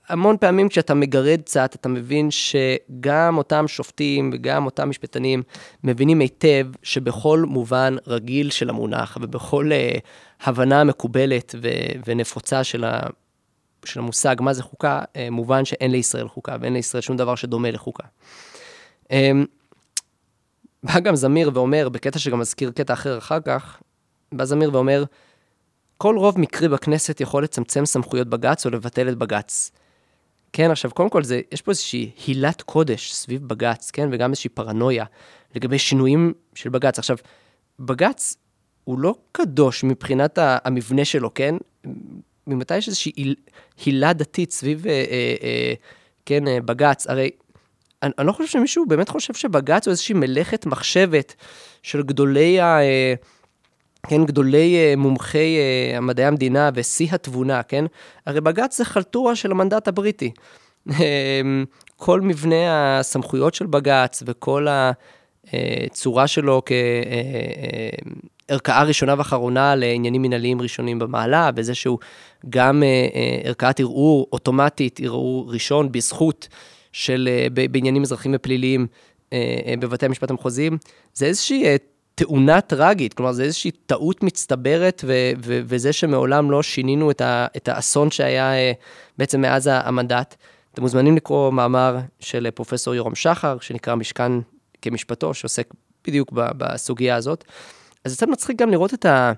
[0.10, 5.44] המון פעמים כשאתה מגרד קצת, אתה מבין שגם אותם שופטים וגם אותם משפטנים
[5.84, 10.00] מבינים היטב שבכל מובן רגיל של המונח ובכל uh,
[10.44, 13.08] הבנה מקובלת ו- ונפוצה של, ה-
[13.88, 17.71] של המושג מה זה חוקה, uh, מובן שאין לישראל חוקה ואין לישראל שום דבר שדומה
[17.71, 18.04] לחוקה.
[19.04, 19.13] Um,
[20.84, 23.82] בא גם זמיר ואומר, בקטע שגם מזכיר קטע אחר אחר כך,
[24.32, 25.04] בא זמיר ואומר,
[25.97, 29.71] כל רוב מקרי בכנסת יכול לצמצם סמכויות בג"ץ או לבטל את בג"ץ.
[30.54, 34.50] כן, עכשיו, קודם כל, זה, יש פה איזושהי הילת קודש סביב בג"ץ, כן, וגם איזושהי
[34.50, 35.06] פרנויה
[35.56, 37.00] לגבי שינויים של בג"ץ.
[37.00, 37.17] עכשיו,
[37.80, 38.38] בג"ץ
[38.84, 41.56] הוא לא קדוש מבחינת המבנה שלו, כן?
[42.48, 43.36] ממתי יש איזושהי היל,
[43.86, 45.74] הילה דתית סביב, אה, אה, אה,
[46.26, 47.08] כן, אה, בג"ץ?
[47.08, 47.30] הרי
[48.04, 51.36] אני, אני לא חושב שמישהו באמת חושב שבג"ץ הוא איזושהי מלאכת מחשבת
[51.84, 52.82] של גדולי ה...
[52.82, 53.14] אה,
[54.08, 57.86] כן, גדולי uh, מומחי uh, מדעי המדינה ושיא התבונה, כן?
[58.26, 60.32] הרי בג"ץ זה חלטורה של המנדט הבריטי.
[60.90, 64.68] אמ, כל מבנה הסמכויות של בג"ץ וכל
[65.54, 66.62] הצורה שלו
[68.50, 72.00] כערכאה ראשונה ואחרונה לעניינים מנהליים ראשונים במעלה, וזה שהוא
[72.50, 72.84] גם
[73.43, 76.47] ערכאת ערעור אוטומטית, ערעור ראשון בזכות
[76.91, 77.30] של,
[77.71, 78.88] בעניינים אזרחיים ופליליים
[79.80, 80.78] בבתי המשפט המחוזיים,
[81.13, 81.63] זה איזושהי
[82.17, 87.47] תאונה טרגית, כלומר, זה איזושהי טעות מצטברת, ו- ו- וזה שמעולם לא שינינו את, ה-
[87.58, 88.71] את האסון שהיה אה,
[89.17, 90.36] בעצם מאז המנדט.
[90.73, 94.32] אתם מוזמנים לקרוא מאמר של פרופסור יורם שחר, שנקרא משכן
[94.82, 95.73] כמשפטו, שעוסק
[96.08, 97.43] בדיוק בסוגיה הזאת.
[98.06, 99.32] אז זה קצת מצחיק גם לראות את ה...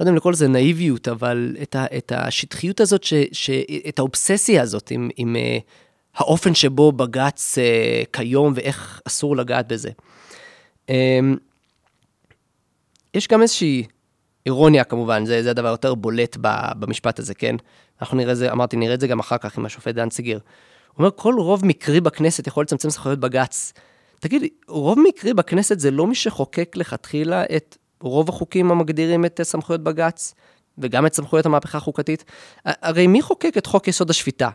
[0.00, 3.50] לא יודע אם לקרוא לזה נאיביות, אבל את, ה, את השטחיות הזאת, ש, ש,
[3.88, 5.62] את האובססיה הזאת עם, עם uh,
[6.14, 9.90] האופן שבו בג"ץ uh, כיום ואיך אסור לגעת בזה.
[10.86, 10.92] Um,
[13.14, 13.86] יש גם איזושהי
[14.46, 16.36] אירוניה כמובן, זה, זה הדבר יותר בולט
[16.78, 17.56] במשפט הזה, כן?
[18.00, 20.38] אנחנו נראה זה, אמרתי, נראה את זה גם אחר כך עם השופט דנציגר.
[20.88, 23.72] הוא אומר, כל רוב מקרי בכנסת יכול לצמצם זכויות בג"ץ.
[24.20, 29.82] תגיד, רוב מקרי בכנסת זה לא מי שחוקק לכתחילה את רוב החוקים המגדירים את סמכויות
[29.82, 30.34] בג"ץ,
[30.78, 32.24] וגם את סמכויות המהפכה החוקתית?
[32.64, 34.50] הרי מי חוקק את חוק יסוד השפיטה?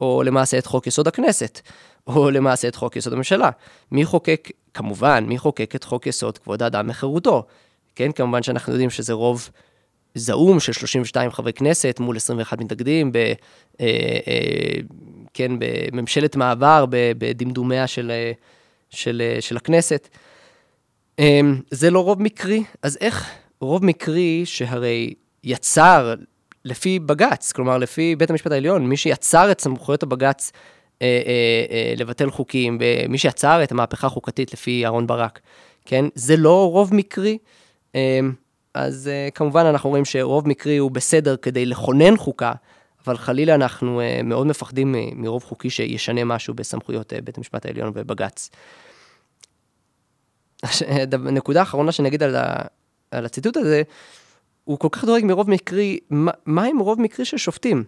[0.00, 1.60] או למעשה את חוק יסוד הכנסת,
[2.06, 3.50] או למעשה את חוק יסוד הממשלה.
[3.92, 7.46] מי חוקק, כמובן, מי חוקק את חוק יסוד כבוד האדם וחירותו?
[7.94, 9.50] כן, כמובן שאנחנו יודעים שזה רוב
[10.14, 13.32] זעום של 32 חברי כנסת מול 21 מתנגדים, ב, אה,
[13.80, 14.80] אה,
[15.34, 18.32] כן, בממשלת מעבר, בדמדומיה של, אה,
[18.90, 20.08] של, אה, של הכנסת.
[21.20, 26.14] אה, זה לא רוב מקרי, אז איך רוב מקרי שהרי יצר
[26.64, 30.52] לפי בג"ץ, כלומר לפי בית המשפט העליון, מי שיצר את סמכויות הבג"ץ
[31.02, 35.40] אה, אה, אה, לבטל חוקים, ומי שיצר את המהפכה החוקתית לפי אהרן ברק,
[35.84, 36.04] כן?
[36.14, 37.38] זה לא רוב מקרי.
[37.94, 38.32] אמ,
[38.74, 42.52] אז אה, כמובן אנחנו רואים שרוב מקרי הוא בסדר כדי לכונן חוקה,
[43.06, 47.92] אבל חלילה אנחנו אה, מאוד מפחדים מרוב חוקי שישנה משהו בסמכויות אה, בית המשפט העליון
[47.94, 48.50] ובג"ץ.
[51.18, 52.62] נקודה אחרונה שנגיד על, ה,
[53.10, 53.82] על הציטוט הזה,
[54.64, 57.84] הוא כל כך דואג מרוב מקרי, מה, מה עם רוב מקרי של שופטים?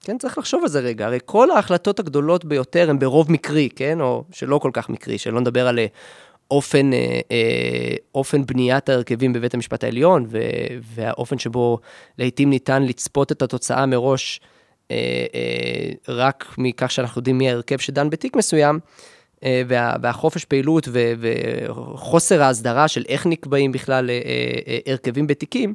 [0.00, 4.00] כן, צריך לחשוב על זה רגע, הרי כל ההחלטות הגדולות ביותר הן ברוב מקרי, כן,
[4.00, 5.78] או שלא כל כך מקרי, שלא נדבר על
[6.50, 10.26] אופן, אה, אה, אופן בניית ההרכבים בבית המשפט העליון,
[10.82, 11.78] והאופן שבו
[12.18, 14.40] לעתים ניתן לצפות את התוצאה מראש,
[14.90, 14.96] אה,
[16.08, 18.78] רק מכך שאנחנו יודעים מי ההרכב שדן בתיק מסוים,
[19.68, 24.10] וה, והחופש פעילות ו, וחוסר ההסדרה של איך נקבעים בכלל
[24.86, 25.74] הרכבים בתיקים,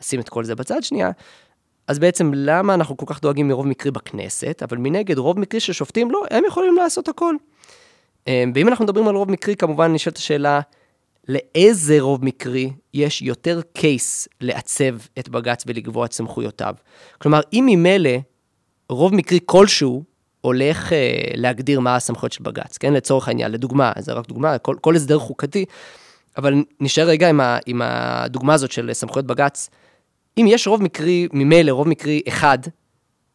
[0.00, 1.10] נשים את כל זה בצד שנייה,
[1.88, 5.72] אז בעצם למה אנחנו כל כך דואגים מרוב מקרי בכנסת, אבל מנגד רוב מקרי של
[5.72, 7.34] שופטים, לא, הם יכולים לעשות הכל.
[8.28, 10.60] ואם אנחנו מדברים על רוב מקרי, כמובן נשאלת השאלה,
[11.28, 16.74] לאיזה רוב מקרי יש יותר קייס לעצב את בג"ץ ולקבוע את סמכויותיו.
[17.18, 18.10] כלומר, אם ממילא
[18.88, 20.04] רוב מקרי כלשהו
[20.42, 22.92] הולך אה, להגדיר מה הסמכויות של בג"ץ, כן?
[22.92, 25.64] לצורך העניין, לדוגמה, זה רק דוגמה, כל, כל הסדר חוקתי,
[26.36, 29.70] אבל נשאר רגע עם, ה, עם הדוגמה הזאת של סמכויות בג"ץ.
[30.38, 32.58] אם יש רוב מקרי, ממילא רוב מקרי אחד,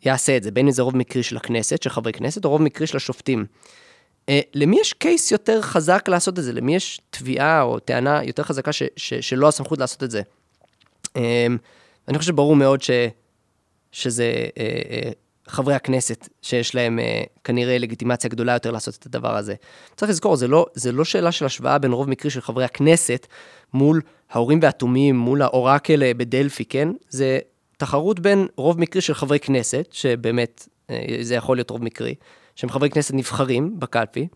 [0.06, 2.62] יעשה את זה, בין אם זה רוב מקרי של הכנסת, של חברי כנסת, או רוב
[2.62, 3.46] מקרי של השופטים.
[4.30, 6.54] אה, למי יש קייס יותר חזק לעשות את זה?
[6.54, 10.22] למי יש תביעה או טענה יותר חזקה ש, ש, שלא הסמכות לעשות את זה?
[11.18, 11.48] אה,
[12.08, 12.92] אני חושב שברור מאוד ש,
[13.92, 15.12] שזה אה,
[15.48, 17.00] חברי הכנסת שיש להם
[17.44, 19.56] כנראה לגיטימציה גדולה יותר לעשות את הדבר הזה.
[19.96, 23.28] צריך לזכור, זה לא, זה לא שאלה של השוואה בין רוב מקרי של חברי הכנסת
[23.74, 26.90] מול ההורים והתומים, מול האורקל בדלפי, כן?
[27.10, 27.40] זה
[27.78, 30.68] תחרות בין רוב מקרי של חברי כנסת, שבאמת
[31.22, 32.16] זה יכול להיות רוב מקרי,
[32.56, 34.28] שהם חברי כנסת נבחרים בקלפי,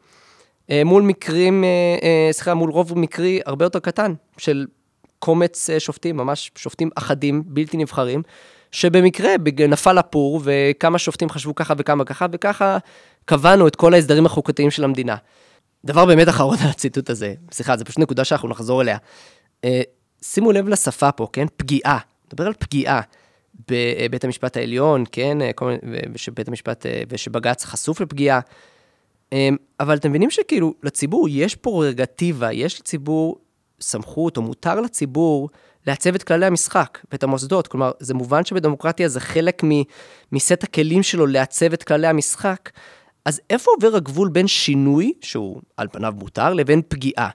[0.71, 1.69] אה, מול מקרים, אה,
[2.03, 4.65] אה, סליחה, מול רוב מקרי הרבה יותר קטן, של
[5.19, 8.21] קומץ שופטים, ממש שופטים אחדים, בלתי נבחרים,
[8.71, 9.31] שבמקרה
[9.69, 12.77] נפל הפור, וכמה שופטים חשבו ככה וכמה ככה, וככה
[13.25, 15.15] קבענו את כל ההסדרים החוקתיים של המדינה.
[15.85, 18.97] דבר באמת אחרון על הציטוט הזה, סליחה, זו פשוט נקודה שאנחנו נחזור אליה.
[20.21, 21.45] שימו לב לשפה פה, כן?
[21.57, 21.97] פגיעה.
[22.27, 23.01] נדבר על פגיעה.
[23.71, 25.37] בבית המשפט העליון, כן,
[26.13, 28.39] ושבית המשפט, ושבג"ץ חשוף לפגיעה.
[29.79, 33.37] אבל אתם מבינים שכאילו, לציבור יש פררוגטיבה, יש לציבור
[33.81, 35.49] סמכות, או מותר לציבור
[35.87, 37.67] לעצב את כללי המשחק ואת המוסדות.
[37.67, 39.61] כלומר, זה מובן שבדמוקרטיה זה חלק
[40.31, 42.69] מסט הכלים שלו לעצב את כללי המשחק.
[43.25, 47.29] אז איפה עובר הגבול בין שינוי, שהוא על פניו מותר, לבין פגיעה?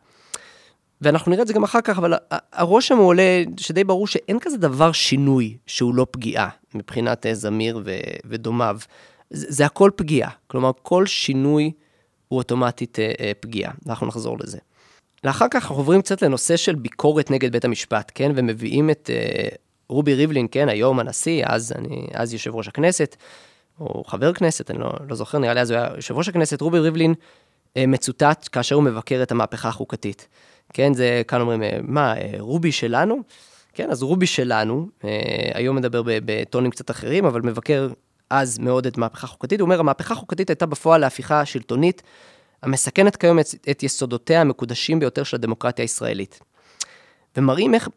[1.00, 2.14] ואנחנו נראה את זה גם אחר כך, אבל
[2.52, 7.80] הרושם הוא עולה, שדי ברור שאין כזה דבר שינוי שהוא לא פגיעה, מבחינת אה, זמיר
[7.84, 8.78] ו- ודומיו.
[9.30, 11.72] זה, זה הכל פגיעה, כלומר, כל שינוי
[12.28, 14.58] הוא אוטומטית אה, אה, פגיעה, ואנחנו נחזור לזה.
[15.24, 18.32] לאחר כך אנחנו עוברים קצת לנושא של ביקורת נגד בית המשפט, כן?
[18.34, 19.48] ומביאים את אה,
[19.88, 23.16] רובי ריבלין, כן, היום הנשיא, אז, אני, אז יושב ראש הכנסת,
[23.80, 26.60] או חבר כנסת, אני לא, לא זוכר, נראה לי אז הוא היה יושב ראש הכנסת,
[26.60, 27.14] רובי ריבלין
[27.76, 30.28] אה, מצוטט כאשר הוא מבקר את המהפכה החוקתית.
[30.72, 33.18] כן, זה, כאן אומרים, אה, מה, אה, רובי שלנו?
[33.74, 35.10] כן, אז רובי שלנו, אה,
[35.54, 37.88] היום מדבר בטונים קצת אחרים, אבל מבקר
[38.30, 39.60] אז מאוד את מהפכה חוקתית.
[39.60, 42.02] הוא אומר, המהפכה החוקתית הייתה בפועל להפיכה שלטונית,
[42.66, 46.40] המסכנת כיום את, את יסודותיה המקודשים ביותר של הדמוקרטיה הישראלית.
[47.36, 47.88] ומראים איך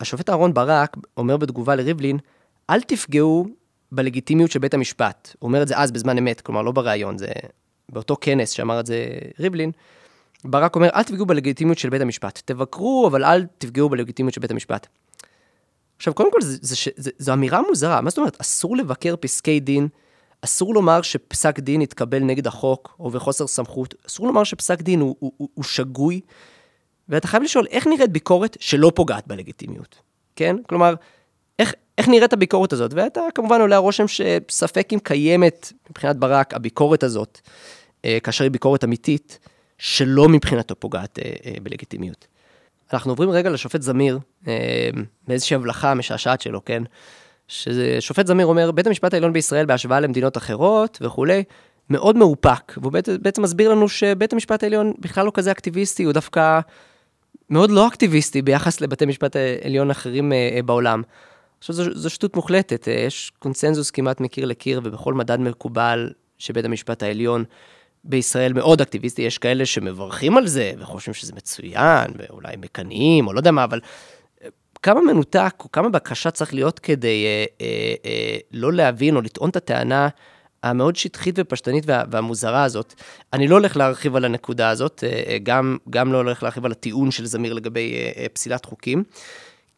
[0.00, 2.18] השופט אהרן ברק אומר בתגובה לריבלין,
[2.70, 3.46] אל תפגעו
[3.92, 5.36] בלגיטימיות של בית המשפט.
[5.38, 7.26] הוא אומר את זה אז בזמן אמת, כלומר לא בריאיון, זה
[7.88, 9.08] באותו כנס שאמר את זה
[9.40, 9.70] ריבלין.
[10.44, 12.42] ברק אומר, אל תפגעו בלגיטימיות של בית המשפט.
[12.44, 14.86] תבקרו, אבל אל תפגעו בלגיטימיות של בית המשפט.
[15.96, 16.38] עכשיו, קודם כל,
[17.18, 18.00] זו אמירה מוזרה.
[18.00, 18.40] מה זאת אומרת?
[18.40, 19.88] אסור לבקר פסקי דין,
[20.44, 25.16] אסור לומר שפסק דין יתקבל נגד החוק או בחוסר סמכות, אסור לומר שפסק דין הוא,
[25.18, 26.20] הוא, הוא, שגוי,
[27.08, 29.96] ואתה חייב לשאול, איך נראית ביקורת שלא פוגעת בלגיטימיות,
[30.36, 30.56] כן?
[30.68, 30.94] כלומר,
[31.58, 32.92] איך, איך נראית הביקורת הזאת?
[32.94, 37.40] ואתה כמובן עולה הרושם שספק אם קיימת מבחינת ברק הביקורת הזאת,
[38.04, 39.38] אה, כאשר היא ביקורת אמיתית,
[39.78, 42.26] שלא מבחינתו פוגעת אה, אה, בלגיטימיות.
[42.92, 44.90] אנחנו עוברים רגע לשופט זמיר, אה,
[45.28, 46.82] באיזושהי הבלחה משעשעת שלו, כן?
[47.48, 51.44] ששופט זמיר אומר, בית המשפט העליון בישראל בהשוואה למדינות אחרות וכולי,
[51.90, 56.60] מאוד מאופק, והוא בעצם מסביר לנו שבית המשפט העליון בכלל לא כזה אקטיביסטי, הוא דווקא
[57.50, 60.32] מאוד לא אקטיביסטי ביחס לבתי משפט עליון אחרים
[60.64, 61.02] בעולם.
[61.58, 67.02] עכשיו, זו, זו שטות מוחלטת, יש קונצנזוס כמעט מקיר לקיר, ובכל מדד מקובל שבית המשפט
[67.02, 67.44] העליון
[68.04, 73.38] בישראל מאוד אקטיביסטי, יש כאלה שמברכים על זה וחושבים שזה מצוין, ואולי מקנאים, או לא
[73.38, 73.88] יודע מה, אבל אה,
[74.84, 79.50] כמה מנותק או כמה בקשה צריך להיות כדי אה, אה, אה, לא להבין או לטעון
[79.50, 80.08] את הטענה
[80.62, 82.94] המאוד שטחית ופשטנית וה, והמוזרה הזאת.
[83.32, 85.04] אני לא הולך להרחיב על הנקודה הזאת,
[85.42, 87.94] גם, גם לא הולך להרחיב על הטיעון של זמיר לגבי
[88.32, 89.04] פסילת חוקים.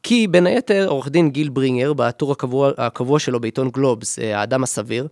[0.03, 5.09] כי בין היתר, עורך דין גיל ברינגר, בטור הקבוע, הקבוע שלו בעיתון גלובס, האדם הסביר,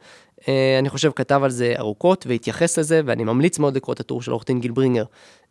[0.78, 4.30] אני חושב כתב על זה ארוכות והתייחס לזה, ואני ממליץ מאוד לקרוא את הטור של
[4.30, 5.04] עורך דין גיל ברינגר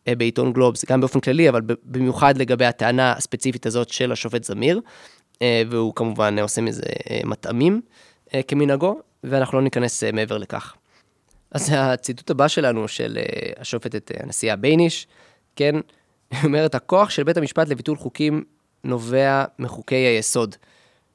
[0.08, 4.80] אה, בעיתון גלובס, גם באופן כללי, אבל במיוחד לגבי הטענה הספציפית הזאת של השופט זמיר,
[5.70, 6.82] והוא כמובן עושה מזה
[7.24, 7.80] מטעמים
[8.48, 10.74] כמנהגו, ואנחנו לא ניכנס מעבר לכך.
[11.50, 13.18] אז הציטוט הבא שלנו של
[13.58, 15.06] השופטת הנשיאה בייניש,
[15.56, 15.74] כן,
[16.30, 18.44] היא אומרת, הכוח של בית המשפט לביטול חוקים
[18.84, 20.56] נובע מחוקי היסוד.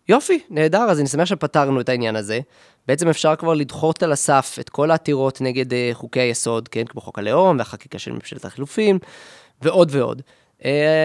[0.10, 2.39] יופי, נהדר, אז אני שמח שפתרנו את העניין הזה.
[2.88, 7.02] בעצם אפשר כבר לדחות על הסף את כל העתירות נגד uh, חוקי היסוד, כן, כמו
[7.02, 9.00] חוק הלאום והחקיקה של ממשלת החילופים,
[9.62, 10.22] ועוד ועוד.
[10.60, 10.63] Uh,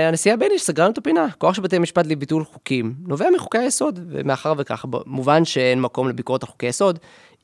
[0.09, 4.01] הנשיאה בייניש סגרה לנו את הפינה, כוח של בתי המשפט לביטול חוקים נובע מחוקי היסוד,
[4.09, 6.99] ומאחר וכך, מובן שאין מקום לביקורת על חוקי יסוד,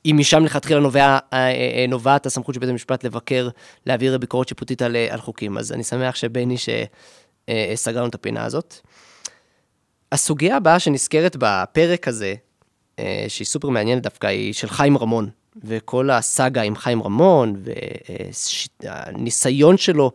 [0.07, 1.35] אם משם לכתחילה נובע, uh,
[1.89, 3.49] נובעת הסמכות של בית המשפט לבקר,
[3.87, 5.59] להעביר ביקורת שיפוטית על, על חוקים.
[5.59, 6.69] אז אני שמח שבייניש
[7.75, 8.81] סגרנו את הפינה הזאת.
[10.13, 12.35] הסוגיה הבאה שנזכרת בפרק הזה,
[13.29, 15.29] שהיא סופר מעניינת דווקא, היא של חיים רמון,
[15.65, 17.63] וכל הסאגה עם חיים רמון,
[18.83, 20.13] והניסיון שלו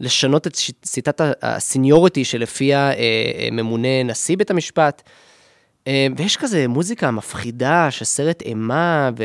[0.00, 2.90] לשנות את שיטת הסיניוריטי שלפיה
[3.52, 5.02] ממונה נשיא בית המשפט.
[5.88, 9.24] ויש כזה מוזיקה מפחידה שסרט אימה, ו...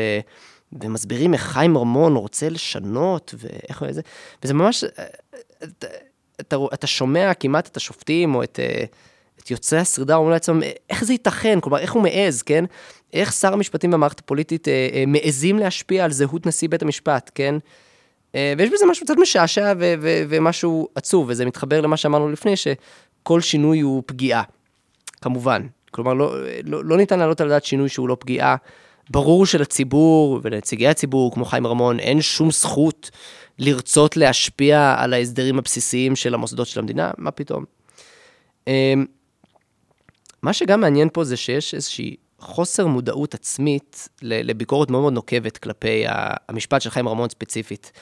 [0.82, 4.00] ומסבירים איך חיים רמון רוצה לשנות, ואיך זה,
[4.44, 4.84] וזה ממש,
[6.40, 8.58] אתה, אתה שומע כמעט את השופטים, או את,
[9.44, 12.64] את יוצאי השרידה, אומרים לעצמם, איך זה ייתכן, כלומר, איך הוא מעז, כן?
[13.12, 17.54] איך שר המשפטים והמערכת הפוליטית אה, אה, מעזים להשפיע על זהות נשיא בית המשפט, כן?
[18.34, 22.54] אה, ויש בזה משהו קצת משעשע ו- ו- ומשהו עצוב, וזה מתחבר למה שאמרנו לפני,
[22.56, 24.42] שכל שינוי הוא פגיעה,
[25.20, 25.66] כמובן.
[25.90, 28.56] כלומר, לא, לא, לא ניתן להעלות על הדעת שינוי שהוא לא פגיעה.
[29.10, 33.10] ברור שלציבור ולנציגי הציבור, כמו חיים רמון, אין שום זכות
[33.58, 37.64] לרצות להשפיע על ההסדרים הבסיסיים של המוסדות של המדינה, מה פתאום.
[40.42, 46.04] מה שגם מעניין פה זה שיש איזושהי חוסר מודעות עצמית לביקורת מאוד מאוד נוקבת כלפי
[46.48, 47.92] המשפט של חיים רמון ספציפית.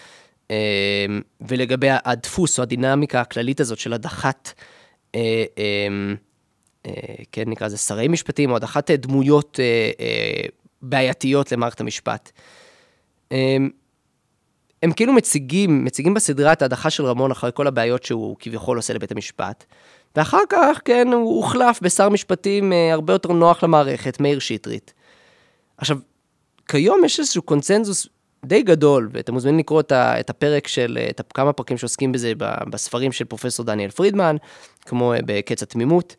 [0.50, 4.52] אמ, ולגבי הדפוס או הדינמיקה הכללית הזאת של הדחת,
[5.14, 6.92] אה, אה,
[7.32, 10.42] כן, נקרא לזה שרי משפטים, או הדחת דמויות אה,
[10.82, 12.32] בעייתיות למערכת המשפט.
[14.82, 18.94] הם כאילו מציגים, מציגים בסדרה את ההדחה של רמון אחרי כל הבעיות שהוא כביכול עושה
[18.94, 19.64] לבית המשפט,
[20.16, 24.94] ואחר כך, כן, הוא הוחלף בשר משפטים אה, הרבה יותר נוח למערכת, מאיר שטרית.
[25.76, 25.98] עכשיו,
[26.68, 28.06] כיום יש איזשהו קונצנזוס
[28.44, 32.32] די גדול, ואתם מוזמנים לקרוא את הפרק של, את כמה פרקים שעוסקים בזה
[32.70, 34.36] בספרים של פרופסור דניאל פרידמן,
[34.80, 36.16] כמו אה, בקץ התמימות.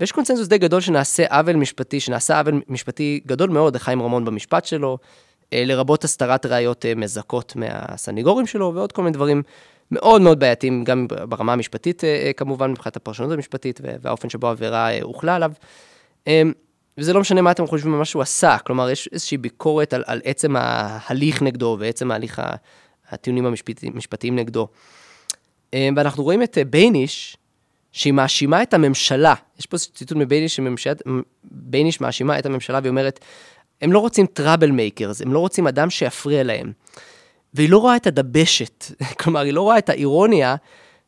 [0.00, 4.64] ויש קונצנזוס די גדול שנעשה עוול משפטי, שנעשה עוול משפטי גדול מאוד לחיים רמון במשפט
[4.64, 4.98] שלו,
[5.52, 9.42] אה, לרבות הסתרת ראיות אה, מזכות מהסניגורים שלו, ועוד כל מיני דברים
[9.92, 15.34] מאוד מאוד בעייתיים, גם ברמה המשפטית אה, כמובן, מבחינת הפרשנות המשפטית והאופן שבו העבירה הוחלה
[15.36, 15.52] עליו.
[16.98, 20.04] וזה לא משנה מה אתם חושבים על מה שהוא עשה, כלומר, יש איזושהי ביקורת על,
[20.06, 22.42] על עצם ההליך נגדו ועצם ההליך
[23.10, 23.46] הטיעונים
[23.82, 24.68] המשפטיים נגדו.
[25.74, 27.36] ואנחנו רואים את בייניש,
[27.92, 33.20] שהיא מאשימה את הממשלה, יש פה ציטוט מבייניש, שבייניש מאשימה את הממשלה והיא אומרת,
[33.82, 36.72] הם לא רוצים troublemakers, הם לא רוצים אדם שיפריע להם.
[37.54, 38.84] והיא לא רואה את הדבשת,
[39.20, 40.56] כלומר, היא לא רואה את האירוניה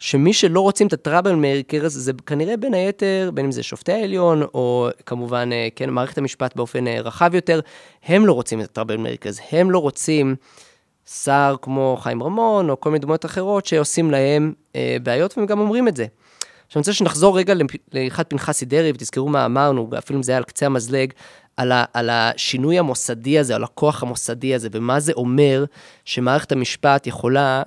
[0.03, 4.43] שמי שלא רוצים את ה troublemakers זה כנראה בין היתר, בין אם זה שופטי העליון,
[4.43, 7.61] או כמובן, אה, כן, מערכת המשפט באופן אה, רחב יותר,
[8.05, 10.37] הם לא רוצים את ה troublemakers, הם לא רוצים
[11.07, 15.61] שר כמו חיים רמון, או כל מיני דמויות אחרות שעושים להם אה, בעיות, והם גם
[15.61, 16.07] אומרים את זה.
[16.67, 17.55] עכשיו אני רוצה שנחזור רגע
[17.93, 21.13] להלכת פנחסי דרעי, ותזכרו מה אמרנו, אפילו אם זה היה על קצה המזלג,
[21.57, 25.65] על, ה, על השינוי המוסדי הזה, על הכוח המוסדי הזה, ומה זה אומר
[26.05, 27.63] שמערכת המשפט יכולה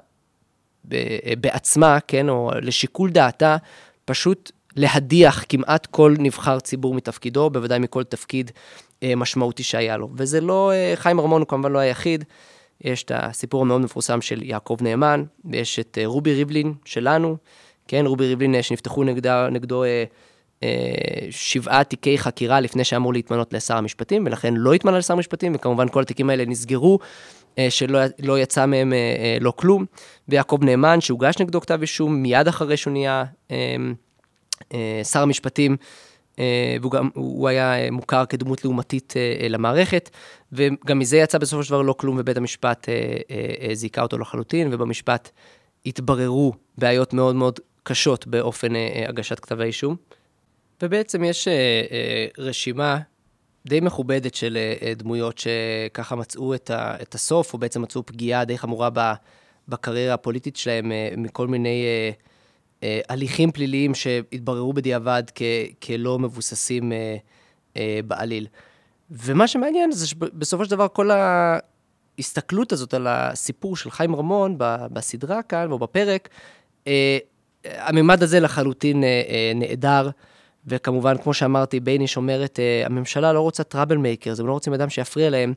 [1.39, 3.57] בעצמה, כן, או לשיקול דעתה,
[4.05, 8.51] פשוט להדיח כמעט כל נבחר ציבור מתפקידו, בוודאי מכל תפקיד
[9.03, 10.09] אה, משמעותי שהיה לו.
[10.15, 12.23] וזה לא, אה, חיים רמון הוא כמובן לא היחיד,
[12.81, 17.37] יש את הסיפור המאוד מפורסם של יעקב נאמן, ויש את אה, רובי ריבלין שלנו,
[17.87, 19.03] כן, רובי ריבלין, שנפתחו
[19.51, 20.03] נגדו אה,
[21.31, 26.01] שבעה תיקי חקירה לפני שאמור להתמנות לשר המשפטים, ולכן לא התמנה לשר המשפטים, וכמובן כל
[26.01, 26.99] התיקים האלה נסגרו,
[27.57, 29.85] אה, שלא לא יצא מהם אה, אה, לא כלום.
[30.27, 33.75] ויעקב נאמן, שהוגש נגדו כתב אישום מיד אחרי שהוא נהיה אה,
[34.73, 35.77] אה, שר המשפטים,
[36.39, 40.09] אה, והוא גם, הוא היה אה, מוכר כדמות לעומתית אה, למערכת,
[40.51, 43.17] וגם מזה יצא בסופו של דבר לא כלום, ובית המשפט אה,
[43.69, 45.29] אה, זיכה אותו לחלוטין, ובמשפט
[45.85, 49.95] התבררו בעיות מאוד מאוד קשות באופן אה, אה, הגשת כתב האישום.
[50.81, 52.99] ובעצם יש אה, רשימה
[53.67, 54.57] די מכובדת של
[54.95, 58.89] דמויות שככה מצאו את הסוף, או בעצם מצאו פגיעה די חמורה
[59.67, 61.85] בקריירה הפוליטית שלהם מכל מיני
[62.81, 65.23] הליכים פליליים שהתבררו בדיעבד
[65.83, 66.91] כלא מבוססים
[68.07, 68.47] בעליל.
[69.11, 74.55] ומה שמעניין זה שבסופו של דבר כל ההסתכלות הזאת על הסיפור של חיים רמון
[74.91, 76.29] בסדרה כאן, או בפרק,
[77.65, 80.09] הממד הזה לחלוטין אה, אה, נעדר,
[80.67, 85.29] וכמובן, כמו שאמרתי, בייניש אומרת, אה, הממשלה לא רוצה troublemakers, הם לא רוצים אדם שיפריע
[85.29, 85.53] להם,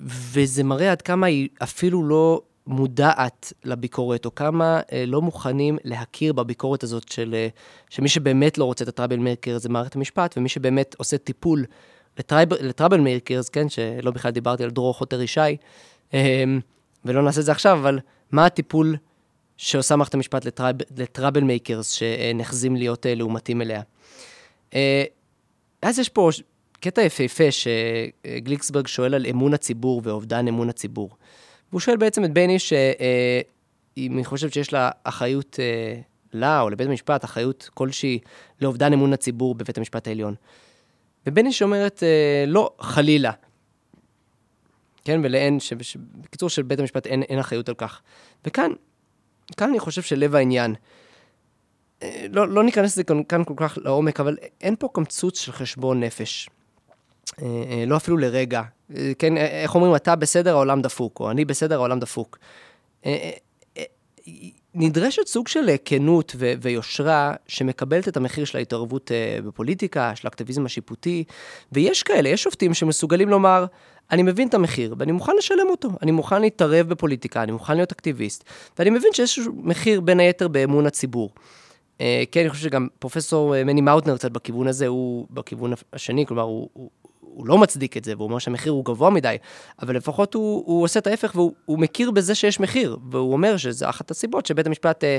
[0.00, 6.82] וזה מראה עד כמה היא אפילו לא מודעת לביקורת, או כמה לא מוכנים להכיר בביקורת
[6.82, 7.34] הזאת של
[7.90, 11.64] שמי שבאמת לא רוצה את ה troublemakers זה מערכת המשפט, ומי שבאמת עושה טיפול
[12.60, 15.56] ל troublemakers, כן, שלא בכלל דיברתי על דרור חוטר ישי,
[17.04, 17.98] ולא נעשה את זה עכשיו, אבל
[18.32, 18.96] מה הטיפול
[19.64, 23.82] שעושה מערכת המשפט ל troub, ל troublemakers שנחזים להיות אה, לעומתים אליה.
[24.74, 25.04] אה,
[25.82, 26.30] אז יש פה
[26.80, 31.10] קטע יפהפה שגליקסברג שואל על אמון הציבור ואובדן אמון הציבור.
[31.70, 35.58] והוא שואל בעצם את בני שאם היא חושבת שיש לה אחריות
[36.32, 38.18] לה או לבית המשפט אחריות כלשהי
[38.60, 40.34] לאובדן אמון הציבור בבית המשפט העליון.
[41.26, 43.32] ובייניש אומרת, אה, לא, חלילה.
[45.04, 45.58] כן, ולאין,
[46.20, 48.00] בקיצור של בית המשפט אין, אין אחריות על כך.
[48.46, 48.72] וכאן,
[49.52, 50.74] כאן אני חושב שלב העניין.
[52.02, 56.00] אה, לא, לא ניכנס לזה כאן כל כך לעומק, אבל אין פה קמצוץ של חשבון
[56.00, 56.50] נפש.
[57.42, 58.62] אה, אה, לא אפילו לרגע.
[59.18, 62.38] כן, איך אומרים, אתה בסדר, העולם דפוק, או אני בסדר, העולם דפוק.
[64.74, 69.10] נדרשת סוג של כנות ו- ויושרה שמקבלת את המחיר של ההתערבות
[69.44, 71.24] בפוליטיקה, של האקטיביזם השיפוטי,
[71.72, 73.64] ויש כאלה, יש שופטים שמסוגלים לומר,
[74.12, 75.88] אני מבין את המחיר, ואני מוכן לשלם אותו.
[76.02, 78.44] אני מוכן להתערב בפוליטיקה, אני מוכן להיות אקטיביסט,
[78.78, 81.30] ואני מבין שיש מחיר בין היתר באמון הציבור.
[82.00, 86.26] אה, כן, אני חושב שגם פרופסור אה, מני מאוטנר קצת בכיוון הזה, הוא בכיוון השני,
[86.26, 86.90] כלומר, הוא, הוא,
[87.34, 89.36] הוא לא מצדיק את זה, והוא אומר שהמחיר הוא גבוה מדי,
[89.82, 93.88] אבל לפחות הוא, הוא עושה את ההפך, והוא מכיר בזה שיש מחיר, והוא אומר שזו
[93.88, 95.18] אחת הסיבות שבית המשפט אה,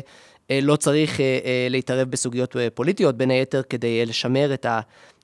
[0.51, 4.65] אה, לא צריך אה, אה, להתערב בסוגיות אה, פוליטיות, בין היתר כדי אה, לשמר את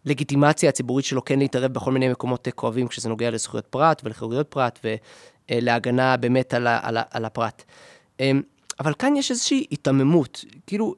[0.09, 4.47] הלגיטימציה הציבורית שלו כן להתערב בכל מיני מקומות אה, כואבים, כשזה נוגע לזכויות פרט ולחירויות
[4.47, 4.79] פרט,
[5.51, 7.63] ולהגנה אה, באמת על, ה, על, ה, על הפרט.
[8.19, 8.31] אה,
[8.79, 10.95] אבל כאן יש איזושהי היתממות, כאילו,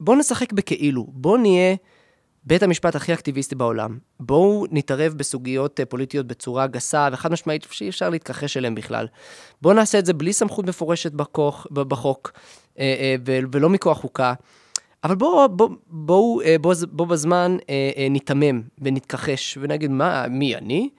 [0.00, 1.76] בואו נשחק בכאילו, בואו נהיה
[2.44, 3.98] בית המשפט הכי אקטיביסטי בעולם.
[4.20, 9.06] בואו נתערב בסוגיות אה, פוליטיות בצורה גסה וחד משמעית שאי אפשר להתכחש אליהן בכלל.
[9.62, 12.32] בואו נעשה את זה בלי סמכות מפורשת בכוח, בחוק
[13.52, 14.34] ולא מכוח חוקה.
[15.04, 17.56] אבל בואו בוא, בוא, בוא, בוא בזמן
[18.10, 20.90] ניתמם ונתכחש ונגיד, מה, מי אני?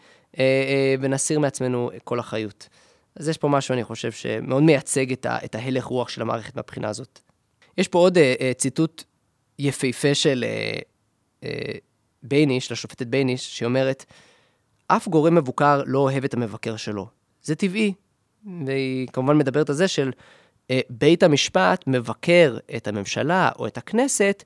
[1.00, 2.70] ונסיר מעצמנו כל אחריות.
[3.16, 7.20] אז יש פה משהו, אני חושב, שמאוד מייצג את ההלך רוח של המערכת מהבחינה הזאת.
[7.78, 8.18] יש פה עוד
[8.58, 9.04] ציטוט
[9.60, 10.46] יפהפה של
[12.24, 14.06] בייניש, לשופטת בייניש, שאומרת,
[14.88, 17.08] אף גורם מבוקר לא אוהב את המבקר שלו.
[17.44, 17.94] זה טבעי.
[18.66, 20.12] והיא כמובן מדברת על זה של
[20.90, 24.44] בית המשפט מבקר את הממשלה או את הכנסת,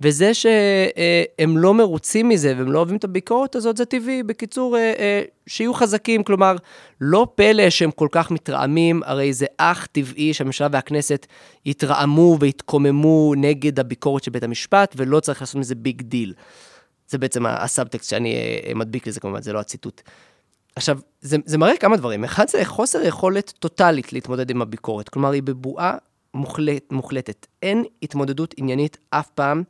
[0.00, 4.22] וזה שהם לא מרוצים מזה והם לא אוהבים את הביקורת הזאת, זה טבעי.
[4.22, 6.56] בקיצור, אה, אה, שיהיו חזקים, כלומר,
[7.00, 11.26] לא פלא שהם כל כך מתרעמים, הרי זה אך טבעי שהממשלה והכנסת
[11.66, 16.34] יתרעמו ויתקוממו נגד הביקורת של בית המשפט, ולא צריך לעשות מזה big deal.
[17.08, 20.02] זה בעצם הסאבטקסט שאני אה, מדביק לזה, כמובן, זה לא הציטוט.
[20.80, 22.24] עכשיו, זה, זה מראה כמה דברים.
[22.24, 25.08] אחד זה חוסר יכולת טוטאלית להתמודד עם הביקורת.
[25.08, 25.96] כלומר, היא בבועה
[26.34, 27.46] מוחלט, מוחלטת.
[27.62, 29.62] אין התמודדות עניינית אף פעם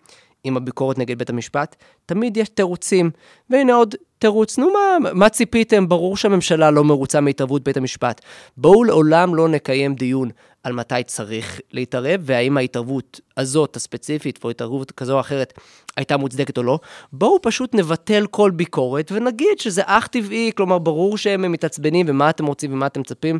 [0.44, 1.76] עם הביקורת נגד בית המשפט.
[2.06, 3.10] תמיד יש תירוצים.
[3.50, 5.88] והנה עוד תירוץ, נו מה, מה ציפיתם?
[5.88, 8.20] ברור שהממשלה לא מרוצה מהתערבות בית המשפט.
[8.56, 10.30] בואו לעולם לא נקיים דיון
[10.62, 15.52] על מתי צריך להתערב, והאם ההתערבות הזאת, הספציפית, או התערבות כזו או אחרת,
[15.96, 16.78] הייתה מוצדקת או לא.
[17.12, 22.46] בואו פשוט נבטל כל ביקורת ונגיד שזה אך טבעי, כלומר, ברור שהם מתעצבנים ומה אתם
[22.46, 23.38] רוצים ומה אתם מצפים,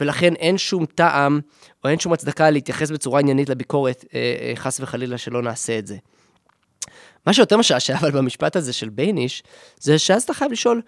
[0.00, 1.40] ולכן אין שום טעם
[1.84, 5.86] או אין שום הצדקה להתייחס בצורה עניינית לביקורת, אה, אה, חס וחלילה שלא נעשה את
[5.86, 5.96] זה.
[7.26, 9.42] מה שיותר משעשע אבל במשפט הזה של בייניש,
[9.80, 10.82] זה שאז אתה חייב לשאול,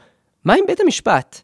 [0.44, 1.40] מה עם בית המשפט?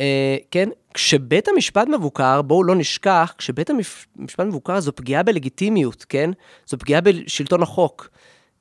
[0.00, 6.30] אה, כן, כשבית המשפט מבוקר, בואו לא נשכח, כשבית המשפט מבוקר זו פגיעה בלגיטימיות, כן?
[6.66, 8.08] זו פגיעה בשלטון החוק.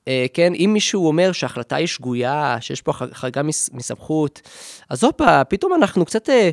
[0.07, 3.41] אה, כן, אם מישהו אומר שההחלטה היא שגויה, שיש פה חריגה
[3.73, 4.41] מסמכות,
[4.89, 6.49] אז הופה, פתאום אנחנו קצת אה,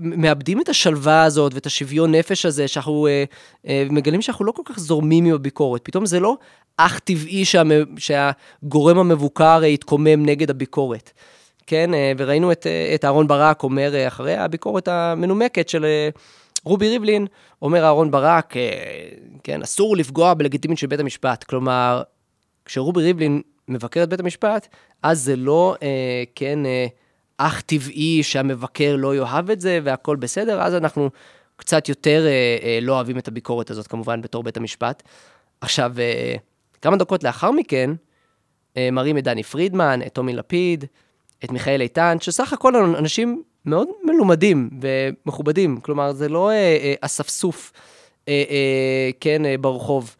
[0.00, 3.24] מאבדים את השלווה הזאת ואת השוויון נפש הזה, שאנחנו אה,
[3.66, 5.80] אה, מגלים שאנחנו לא כל כך זורמים עם הביקורת.
[5.84, 6.36] פתאום זה לא
[6.78, 7.62] אך טבעי שה,
[7.96, 11.12] שהגורם המבוקר יתקומם נגד הביקורת.
[11.68, 15.86] כן, אה, וראינו את, אה, את אהרון ברק אומר, אה, אחרי הביקורת המנומקת של
[16.64, 17.26] רובי ריבלין,
[17.62, 18.54] אומר אהרון ברק,
[19.42, 21.44] כן, אסור לפגוע בלגיטימיות של בית המשפט.
[21.44, 22.02] כלומר,
[22.64, 24.68] כשרובי ריבלין מבקר את בית המשפט,
[25.02, 25.74] אז זה לא,
[26.34, 26.58] כן,
[27.38, 31.10] אך טבעי שהמבקר לא יאהב את זה והכל בסדר, אז אנחנו
[31.56, 32.26] קצת יותר
[32.82, 35.02] לא אוהבים את הביקורת הזאת, כמובן, בתור בית המשפט.
[35.60, 35.92] עכשיו,
[36.82, 37.90] כמה דקות לאחר מכן,
[38.92, 40.84] מראים את דני פרידמן, את טומי לפיד,
[41.44, 47.72] את מיכאל איתן, שסך הכל אנשים מאוד מלומדים ומכובדים, כלומר, זה לא אה, אה, אספסוף,
[48.28, 50.16] אה, אה, כן, אה, ברחוב.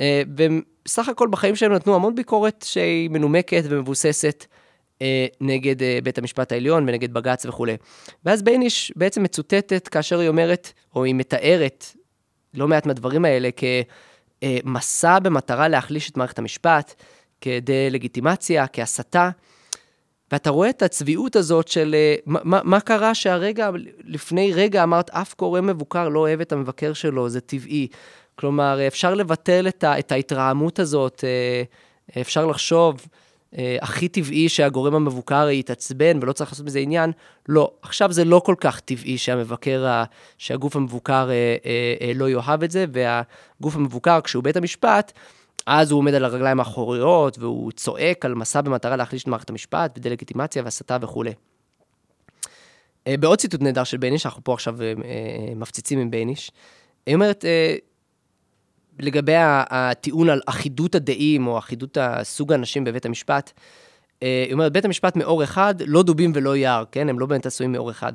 [0.00, 4.46] אה, וסך הכל בחיים שלהם נתנו המון ביקורת שהיא מנומקת ומבוססת
[5.02, 7.76] אה, נגד אה, בית המשפט העליון ונגד בג"ץ וכולי.
[8.24, 11.84] ואז בייניש בעצם מצוטטת כאשר היא אומרת, או היא מתארת
[12.54, 13.50] לא מעט מהדברים האלה
[14.40, 16.94] כמסע במטרה להחליש את מערכת המשפט,
[17.40, 19.30] כדה-לגיטימציה, כהסתה.
[20.32, 21.94] ואתה רואה את הצביעות הזאת של
[22.26, 23.70] מה, מה, מה קרה שהרגע,
[24.04, 27.88] לפני רגע אמרת, אף קורא מבוקר לא אוהב את המבקר שלו, זה טבעי.
[28.34, 31.24] כלומר, אפשר לבטל את, ה, את ההתרעמות הזאת,
[32.20, 33.17] אפשר לחשוב אה,
[33.56, 37.12] הכי טבעי שהגורם המבוקר יתעצבן ולא צריך לעשות מזה עניין.
[37.48, 40.02] לא, עכשיו זה לא כל כך טבעי שהמבקר,
[40.38, 41.56] שהגוף המבוקר אה,
[42.00, 45.12] אה, לא יאהב את זה, והגוף המבוקר, כשהוא בית המשפט,
[45.66, 49.92] אז הוא עומד על הרגליים האחוריות, והוא צועק על מסע במטרה להחליש את מערכת המשפט,
[49.96, 51.32] ודה-לגיטימציה והסתה וכולי.
[53.08, 54.76] בעוד ציטוט נהדר של בייניש, אנחנו פה עכשיו
[55.56, 56.50] מפציצים עם בייניש,
[57.06, 57.44] היא אומרת,
[58.98, 63.52] לגבי הטיעון על אחידות הדעים, או אחידות הסוג האנשים בבית המשפט,
[64.22, 67.08] אה, היא אומרת, בית המשפט מאור אחד, לא דובים ולא יער, כן?
[67.08, 68.12] הם לא באמת עשויים מאור אחד.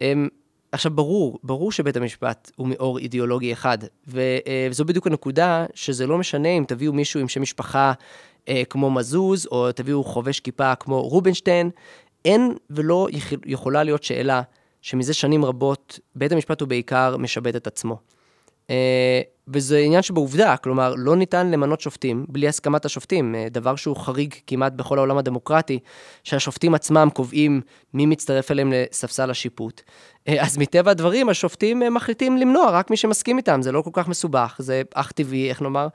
[0.00, 0.28] הם,
[0.72, 3.78] עכשיו, ברור, ברור שבית המשפט הוא מאור אידיאולוגי אחד,
[4.16, 7.92] אה, וזו בדיוק הנקודה, שזה לא משנה אם תביאו מישהו עם שם משפחה
[8.48, 11.70] אה, כמו מזוז, או תביאו חובש כיפה כמו רובינשטיין,
[12.24, 13.08] אין ולא
[13.46, 14.42] יכולה להיות שאלה
[14.82, 17.98] שמזה שנים רבות, בית המשפט הוא בעיקר משבט את עצמו.
[19.48, 23.96] אה, וזה עניין שבעובדה, כלומר, לא ניתן למנות שופטים בלי הסכמת השופטים, אה, דבר שהוא
[23.96, 25.78] חריג כמעט בכל העולם הדמוקרטי,
[26.24, 27.60] שהשופטים עצמם קובעים
[27.94, 29.82] מי מצטרף אליהם לספסל השיפוט.
[30.28, 34.08] אה, אז מטבע הדברים, השופטים מחליטים למנוע רק מי שמסכים איתם, זה לא כל כך
[34.08, 35.88] מסובך, זה אך טבעי, איך נאמר.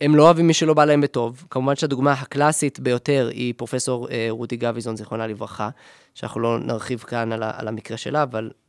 [0.00, 1.44] הם לא אוהבים מי שלא בא להם בטוב.
[1.50, 5.68] כמובן שהדוגמה הקלאסית ביותר היא פרופסור רותי גביזון, זיכרונה לברכה,
[6.14, 8.63] שאנחנו לא נרחיב כאן על המקרה שלה, אבל אה, אה,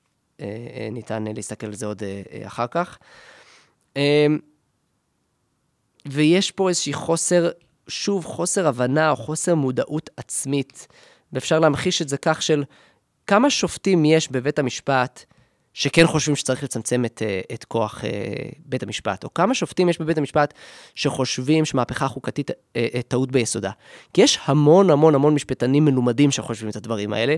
[0.91, 2.97] ניתן להסתכל על זה עוד אה, אחר כך.
[6.07, 7.49] ויש פה איזושהי חוסר,
[7.88, 10.88] שוב, חוסר הבנה או חוסר מודעות עצמית,
[11.33, 12.63] ואפשר להמחיש את זה כך של
[13.27, 15.25] כמה שופטים יש בבית המשפט
[15.78, 18.09] שכן חושבים שצריך לצמצם את, אה, את כוח אה,
[18.65, 20.53] בית המשפט, או כמה שופטים יש בבית המשפט
[20.95, 23.71] שחושבים שמהפכה חוקתית אה, טעות ביסודה.
[24.13, 27.36] כי יש המון המון המון משפטנים מלומדים שחושבים את הדברים האלה,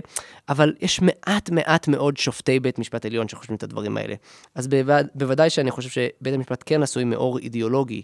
[0.48, 4.14] אבל יש מעט מעט מאוד שופטי בית משפט עליון שחושבים את הדברים האלה.
[4.54, 8.02] אז בוודא, בוודאי שאני חושב שבית המשפט כן עשוי מעור אידיאולוגי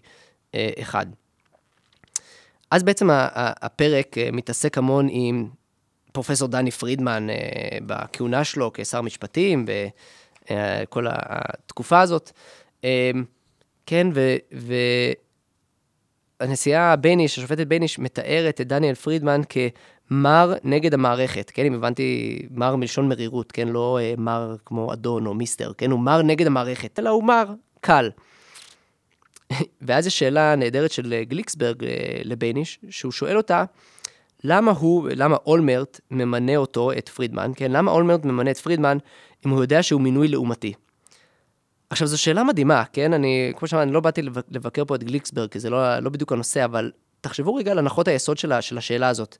[0.56, 1.06] אחד.
[2.70, 5.48] אז בעצם הפרק מתעסק המון עם
[6.12, 7.26] פרופסור דני פרידמן
[7.86, 9.64] בכהונה שלו כשר משפטים,
[10.88, 12.30] כל התקופה הזאת.
[12.84, 13.10] אה,
[13.86, 14.06] כן,
[16.40, 22.76] והנשיאה בייניש, השופטת בייניש, מתארת את דניאל פרידמן כמר נגד המערכת, כן, אם הבנתי, מר
[22.76, 26.98] מלשון מרירות, כן, לא אה, מר כמו אדון או mister, כן, הוא מר נגד המערכת,
[26.98, 27.44] אלא הוא מר
[27.80, 28.10] קל.
[29.82, 31.84] ואז יש שאלה נהדרת של גליקסברג
[32.24, 33.64] לבייניש, שהוא שואל אותה,
[34.44, 37.72] למה הוא, למה אולמרט ממנה אותו, את פרידמן, כן?
[37.72, 38.98] למה אולמרט ממנה את פרידמן
[39.46, 40.72] אם הוא יודע שהוא מינוי לעומתי?
[41.90, 43.12] עכשיו, זו שאלה מדהימה, כן?
[43.12, 46.32] אני, כמו שאמרתי, אני לא באתי לבקר פה את גליקסברג, כי זה לא, לא בדיוק
[46.32, 46.90] הנושא, אבל
[47.20, 49.36] תחשבו רגע על הנחות היסוד שלה, של השאלה הזאת.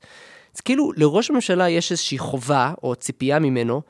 [0.55, 3.81] אז כאילו, לראש הממשלה יש איזושהי חובה, או ציפייה ממנו,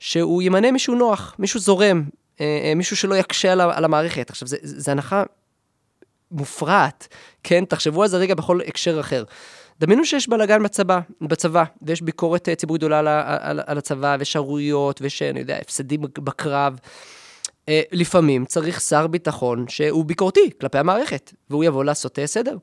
[0.00, 2.04] שהוא ימנה מישהו נוח, מישהו זורם,
[2.40, 4.30] אה, אה, מישהו שלא יקשה על, על המערכת.
[4.30, 5.22] עכשיו, זו הנחה
[6.30, 7.08] מופרעת,
[7.42, 7.64] כן?
[7.64, 9.24] תחשבו על זה רגע בכל הקשר אחר.
[9.80, 15.02] דמיינו שיש בלאגן בצבא, בצבא, ויש ביקורת אה, ציבורית גדולה על, על, על הצבא, ושערוריות,
[15.02, 16.78] ויש, אני יודע, הפסדים בקרב.
[17.68, 22.56] אה, לפעמים צריך שר ביטחון שהוא ביקורתי כלפי המערכת, והוא יבוא לעשות אה, סדר.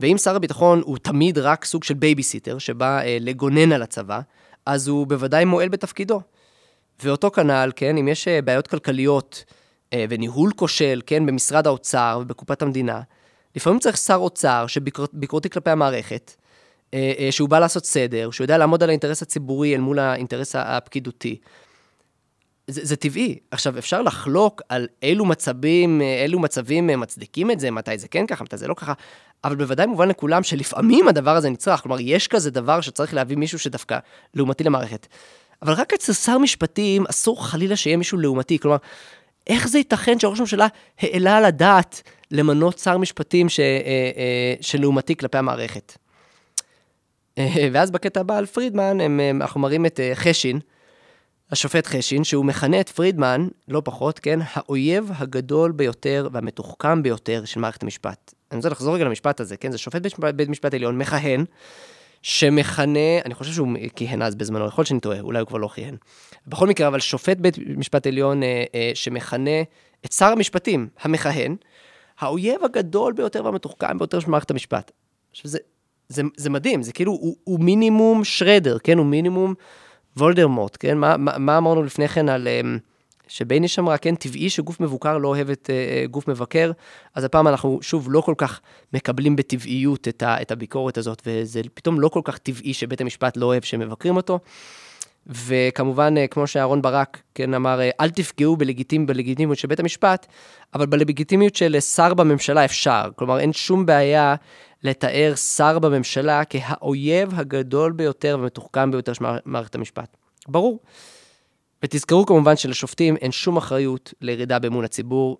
[0.00, 4.20] ואם שר הביטחון הוא תמיד רק סוג של בייביסיטר, שבא אה, לגונן על הצבא,
[4.66, 6.20] אז הוא בוודאי מועל בתפקידו.
[7.02, 9.44] ואותו כנ"ל, כן, אם יש אה, בעיות כלכליות
[9.92, 13.00] אה, וניהול כושל, כן, במשרד האוצר ובקופת המדינה,
[13.56, 16.34] לפעמים צריך שר אוצר שביקורתי כלפי המערכת,
[16.94, 20.56] אה, אה, שהוא בא לעשות סדר, שהוא יודע לעמוד על האינטרס הציבורי אל מול האינטרס
[20.58, 21.38] הפקידותי.
[22.66, 23.38] זה, זה טבעי.
[23.50, 28.26] עכשיו, אפשר לחלוק על אילו מצבים, אה, אילו מצבים מצדיקים את זה, מתי זה כן
[28.26, 28.92] ככה, מתי זה לא ככה,
[29.44, 31.80] אבל בוודאי מובן לכולם שלפעמים הדבר הזה נצרך.
[31.80, 33.98] כלומר, יש כזה דבר שצריך להביא מישהו שדווקא
[34.34, 35.06] לעומתי למערכת.
[35.62, 38.58] אבל רק אצל שר משפטים אסור חלילה שיהיה מישהו לעומתי.
[38.58, 38.76] כלומר,
[39.46, 40.66] איך זה ייתכן שראש הממשלה
[40.98, 45.98] העלה על הדעת למנות שר משפטים ש, אה, אה, שלעומתי כלפי המערכת?
[47.38, 50.60] אה, ואז בקטע הבא על פרידמן, הם, אנחנו מראים את חשין,
[51.50, 57.60] השופט חשין, שהוא מכנה את פרידמן, לא פחות, כן, האויב הגדול ביותר והמתוחכם ביותר של
[57.60, 58.34] מערכת המשפט.
[58.50, 61.44] אני רוצה לחזור רגע למשפט הזה, כן, זה שופט בית, בית משפט עליון, מכהן,
[62.22, 65.68] שמכנה, אני חושב שהוא כיהן אז בזמנו, יכול להיות שאני טועה, אולי הוא כבר לא
[65.68, 65.96] כיהן.
[66.46, 69.62] בכל מקרה, אבל שופט בית משפט עליון אה, אה, שמכנה
[70.06, 71.56] את שר המשפטים המכהן,
[72.18, 74.90] האויב הגדול ביותר והמתוחכם ביותר של מערכת המשפט.
[75.30, 75.58] עכשיו, זה,
[76.08, 78.98] זה, זה מדהים, זה כאילו, הוא, הוא מינימום שרדר, כן?
[78.98, 79.54] הוא מינימום
[80.16, 80.98] וולדרמוט, כן?
[80.98, 82.48] מה, מה, מה אמרנו לפני כן על...
[82.48, 82.60] אה,
[83.32, 86.72] שבייניש אמרה, כן, טבעי שגוף מבוקר לא אוהב את uh, גוף מבקר,
[87.14, 88.60] אז הפעם אנחנו שוב לא כל כך
[88.92, 93.36] מקבלים בטבעיות את, ה, את הביקורת הזאת, וזה פתאום לא כל כך טבעי שבית המשפט
[93.36, 94.38] לא אוהב שמבקרים אותו.
[95.26, 100.26] וכמובן, uh, כמו שאהרון ברק, כן, אמר, uh, אל תפגעו בלגיטימ, בלגיטימיות של בית המשפט,
[100.74, 103.10] אבל בלגיטימיות של שר בממשלה אפשר.
[103.16, 104.34] כלומר, אין שום בעיה
[104.82, 110.16] לתאר שר בממשלה כהאויב הגדול ביותר והמתוחכם ביותר של מערכת המשפט.
[110.48, 110.78] ברור.
[111.82, 115.38] ותזכרו כמובן שלשופטים אין שום אחריות לירידה באמון הציבור,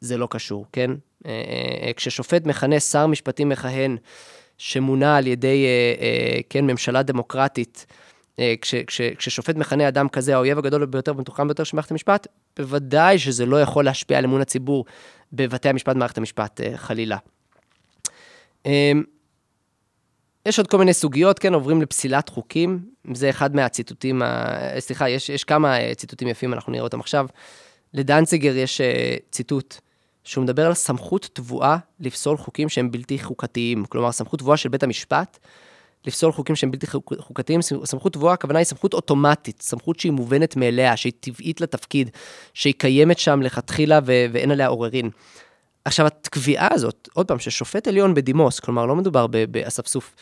[0.00, 0.90] זה לא קשור, כן?
[0.90, 3.96] אה, אה, אה, כששופט מכנה שר משפטים מכהן
[4.58, 5.66] שמונה על ידי,
[6.50, 7.86] כן, ממשלה דמוקרטית,
[8.60, 12.26] כש, כש, כששופט מכנה אדם כזה, האויב הגדול ביותר והמתוחכם ביותר של מערכת המשפט,
[12.56, 14.84] בוודאי שזה לא יכול להשפיע על אמון הציבור
[15.32, 17.16] בבתי המשפט במערכת המשפט, חלילה.
[20.46, 22.80] יש עוד כל מיני סוגיות, כן, עוברים לפסילת חוקים,
[23.14, 24.56] זה אחד מהציטוטים, ה...
[24.78, 27.26] סליחה, יש, יש כמה ציטוטים יפים, אנחנו נראה אותם עכשיו.
[27.94, 28.80] לדנציגר יש
[29.30, 29.76] ציטוט
[30.24, 33.84] שהוא מדבר על סמכות תבואה לפסול חוקים שהם בלתי חוקתיים.
[33.84, 35.38] כלומר, סמכות תבואה של בית המשפט
[36.06, 36.86] לפסול חוקים שהם בלתי
[37.18, 37.62] חוקתיים.
[37.62, 42.10] סמכות תבואה, הכוונה היא סמכות אוטומטית, סמכות שהיא מובנת מאליה, שהיא טבעית לתפקיד,
[42.54, 45.10] שהיא קיימת שם לכתחילה ו- ואין עליה עוררין.
[45.84, 50.16] עכשיו, הקביעה הזאת, עוד פעם, ששופט עליון בדימוס, כלומר, לא מדובר באספסוף,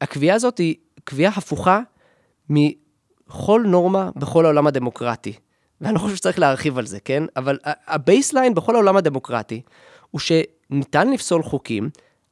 [0.00, 1.80] הקביעה הזאת היא קביעה הפוכה
[2.50, 5.32] מכל נורמה בכל העולם הדמוקרטי.
[5.80, 7.22] ואני לא חושב שצריך להרחיב על זה, כן?
[7.36, 9.62] אבל ה baseline בכל העולם הדמוקרטי
[10.10, 11.90] הוא שניתן לפסול חוקים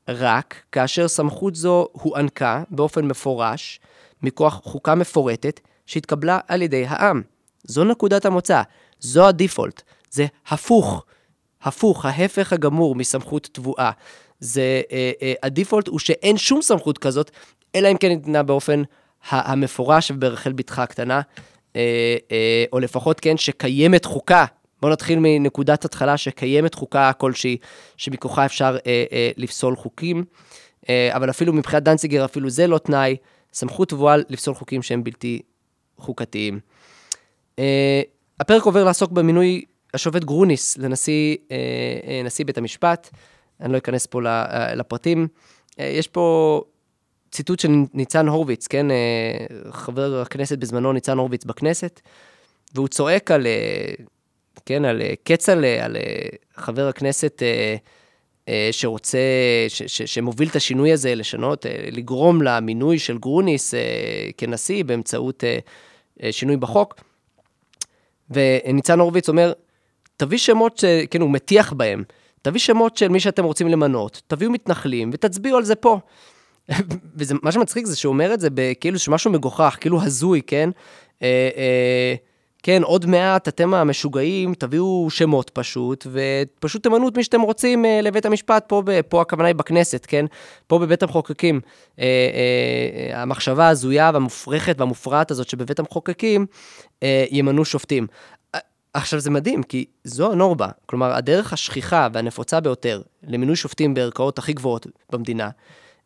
[0.08, 3.80] רק כאשר סמכות זו הוענקה באופן מפורש
[4.22, 7.22] מכוח חוקה מפורטת שהתקבלה על ידי העם.
[7.64, 8.62] זו נקודת המוצא,
[9.00, 11.04] זו ה default, זה הפוך,
[11.66, 13.90] הפוך, ההפך הגמור מסמכות טבועה.
[14.40, 17.30] זה, אה, אה, ה default הוא שאין שום סמכות כזאת,
[17.74, 18.82] אלא אם כן ניתנה באופן
[19.30, 21.20] המפורש וברחל בתך הקטנה,
[21.76, 24.44] אה, אה, או לפחות כן, שקיימת חוקה.
[24.80, 27.56] בואו נתחיל מנקודת התחלה שקיימת חוקה כלשהי,
[27.96, 30.24] שמכוחה אפשר אה, אה, לפסול חוקים,
[30.88, 33.16] אה, אבל אפילו מבחינת דנציגר, אפילו זה לא תנאי,
[33.52, 35.42] סמכות טבועה לפסול חוקים שהם בלתי
[35.98, 36.60] חוקתיים.
[37.58, 38.02] אה,
[38.40, 39.64] הפרק עובר לעסוק במינוי
[39.96, 41.56] השופט גרוניס לנשיא אה,
[42.38, 43.10] אה, בית המשפט.
[43.60, 44.20] אני לא אכנס פה
[44.76, 45.28] לפרטים.
[45.80, 46.62] אה, יש פה
[47.30, 48.86] ציטוט של ניצן הורוביץ, כן,
[49.70, 52.00] חבר הכנסת בזמנו ניצן הורוביץ בכנסת,
[52.74, 53.46] והוא צועק על,
[54.66, 55.96] כן, על כצל'ה, על
[56.56, 57.42] חבר הכנסת
[58.70, 59.18] שרוצה,
[59.68, 63.74] ש, ש, שמוביל את השינוי הזה, לשנות, לגרום למינוי של גרוניס
[64.36, 65.44] כנשיא באמצעות
[66.30, 66.94] שינוי בחוק.
[68.30, 69.52] וניצן הורוביץ אומר,
[70.16, 70.84] תביא שמות, ש...
[71.10, 72.04] כן, הוא מטיח בהם,
[72.42, 75.98] תביא שמות של מי שאתם רוצים למנות, תביאו מתנחלים ותצביעו על זה פה.
[77.16, 78.48] ומה שמצחיק זה שהוא אומר את זה
[78.80, 80.70] כאילו שמשהו מגוחך, כאילו הזוי, כן?
[81.22, 82.14] אה, אה,
[82.62, 88.00] כן, עוד מעט אתם המשוגעים, תביאו שמות פשוט, ופשוט תמנו את מי שאתם רוצים אה,
[88.02, 90.26] לבית המשפט, פה, ב, פה הכוונה היא בכנסת, כן?
[90.66, 91.60] פה בבית המחוקקים.
[92.00, 96.46] אה, אה, המחשבה ההזויה והמופרכת והמופרעת הזאת שבבית המחוקקים
[97.02, 98.06] אה, ימנו שופטים.
[98.96, 104.52] עכשיו זה מדהים, כי זו הנורבה, כלומר הדרך השכיחה והנפוצה ביותר למינוי שופטים בערכאות הכי
[104.52, 105.50] גבוהות במדינה,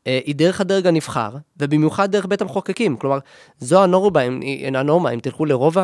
[0.07, 2.97] אה, היא דרך הדרג הנבחר, ובמיוחד דרך בית המחוקקים.
[2.97, 3.19] כלומר,
[3.59, 4.21] זו הנורמה,
[4.75, 5.77] הנורמה, אם תלכו לרוב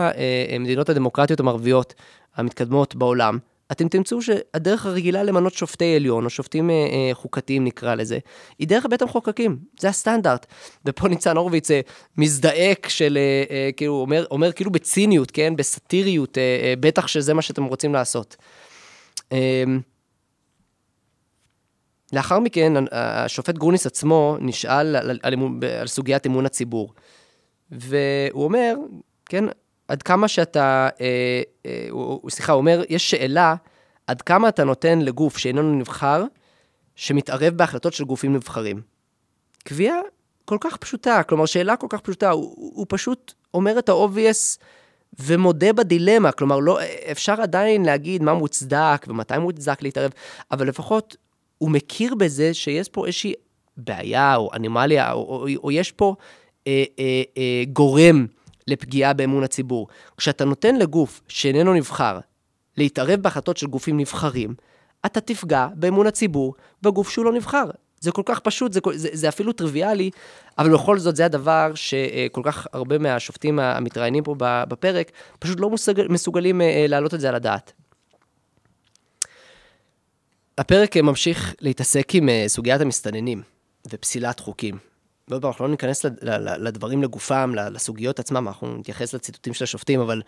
[0.54, 1.94] המדינות אה, הדמוקרטיות המערביות
[2.36, 3.38] המתקדמות בעולם,
[3.72, 8.18] אתם תמצאו שהדרך הרגילה למנות שופטי עליון, או שופטים אה, אה, חוקתיים נקרא לזה,
[8.58, 10.46] היא דרך בית המחוקקים, זה הסטנדרט.
[10.84, 11.80] ופה ניצן הורוביץ אה,
[12.16, 17.34] מזדעק של, אה, אה, כאילו, אומר, אומר כאילו בציניות, כן, בסאטיריות, אה, אה, בטח שזה
[17.34, 18.36] מה שאתם רוצים לעשות.
[19.32, 19.64] אה,
[22.12, 25.34] לאחר מכן, השופט גרוניס עצמו נשאל על, על, על,
[25.80, 26.94] על סוגיית אמון הציבור.
[27.70, 28.74] והוא אומר,
[29.28, 29.44] כן,
[29.88, 31.88] עד כמה שאתה, אה, אה,
[32.30, 33.54] סליחה, הוא אומר, יש שאלה,
[34.06, 36.24] עד כמה אתה נותן לגוף שאיננו נבחר,
[36.94, 38.80] שמתערב בהחלטות של גופים נבחרים.
[39.64, 39.96] קביעה
[40.44, 44.58] כל כך פשוטה, כלומר, שאלה כל כך פשוטה, הוא, הוא פשוט אומר את ה-obvious
[45.18, 46.78] ומודה בדילמה, כלומר, לא,
[47.10, 50.10] אפשר עדיין להגיד מה מוצדק ומתי מוצדק להתערב,
[50.50, 51.16] אבל לפחות
[51.58, 53.32] הוא מכיר בזה שיש פה איזושהי
[53.76, 56.14] בעיה או אנימליה, או, או, או יש פה
[56.66, 58.26] אה, אה, אה, גורם
[58.68, 59.88] לפגיעה באמון הציבור.
[60.16, 62.18] כשאתה נותן לגוף שאיננו נבחר
[62.76, 64.54] להתערב בהחלטות של גופים נבחרים,
[65.06, 67.64] אתה תפגע באמון הציבור בגוף שהוא לא נבחר.
[68.00, 70.10] זה כל כך פשוט, זה, זה, זה אפילו טריוויאלי,
[70.58, 76.08] אבל בכל זאת זה הדבר שכל כך הרבה מהשופטים המתראיינים פה בפרק פשוט לא מסוגל,
[76.08, 77.72] מסוגלים אה, להעלות את זה על הדעת.
[80.58, 83.42] הפרק ממשיך להתעסק עם אה, סוגיית המסתננים
[83.92, 84.95] ופסילת חוקים.
[85.28, 86.04] ועוד פעם, אנחנו לא ניכנס
[86.58, 90.22] לדברים לגופם, לסוגיות עצמם, אנחנו נתייחס לציטוטים של השופטים, אבל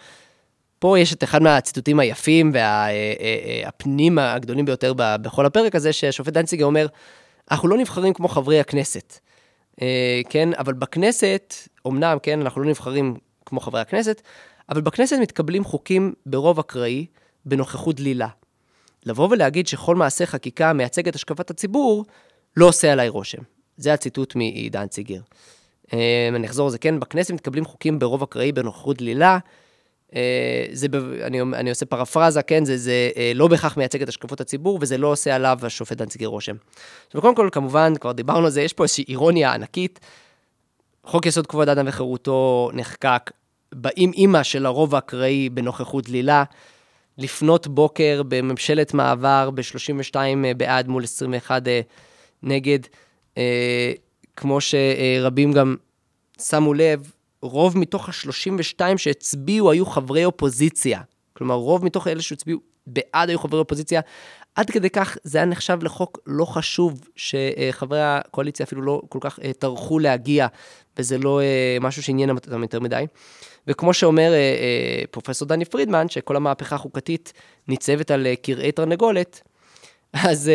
[0.79, 6.33] פה יש את אחד מהציטוטים היפים והפנים אה, אה, הגדולים ביותר בכל הפרק הזה, שהשופט
[6.33, 6.87] דנציגר אומר,
[7.51, 9.19] אנחנו לא נבחרים כמו חברי הכנסת,
[10.29, 11.55] כן, אבל בכנסת,
[11.87, 14.23] אמנם, כן, אנחנו לא נבחרים כמו חברי הכנסת,
[14.69, 17.07] אבל בכנסת מתקבלים חוקים ברוב אקראי,
[17.45, 18.29] בנוכחות דלילה.
[19.07, 22.05] לבוא ולהגיד שכל מעשה חקיקה מייצג את השקפת הציבור,
[22.57, 23.43] לא עושה עליי רושם.
[23.79, 25.21] זה הציטוט מדנציגר.
[26.37, 29.39] אני אחזור על זה, כן, בכנסת מתקבלים חוקים ברוב אקראי בנוכחות דלילה.
[30.73, 30.87] זה,
[31.23, 35.07] אני, אני עושה פרפרזה, כן, זה, זה לא בהכרח מייצג את השקפות הציבור, וזה לא
[35.07, 36.57] עושה עליו השופט דנציגר רושם.
[37.07, 40.01] עכשיו, קודם כל, כמובן, כבר דיברנו על זה, יש פה איזושהי אירוניה ענקית.
[41.05, 43.31] חוק יסוד כבוד האדם וחירותו נחקק
[43.75, 46.45] באים אימא של הרוב האקראי בנוכחות דלילה.
[47.19, 50.17] לפנות בוקר בממשלת מעבר ב-32
[50.57, 51.63] בעד מול 21
[52.43, 52.79] נגד,
[54.37, 55.77] כמו שרבים גם
[56.43, 57.13] שמו לב,
[57.43, 61.01] רוב מתוך ה-32 שהצביעו היו חברי אופוזיציה.
[61.33, 64.01] כלומר, רוב מתוך אלה שהצביעו בעד היו חברי אופוזיציה.
[64.55, 69.39] עד כדי כך זה היה נחשב לחוק לא חשוב, שחברי הקואליציה אפילו לא כל כך
[69.59, 70.47] טרחו להגיע,
[70.97, 71.41] וזה לא
[71.81, 73.07] משהו שעניין אותם יותר מדי.
[73.67, 74.33] וכמו שאומר
[75.11, 77.33] פרופסור דני פרידמן, שכל המהפכה החוקתית
[77.69, 79.41] ניצבת על קרעי תרנגולת,
[80.29, 80.51] אז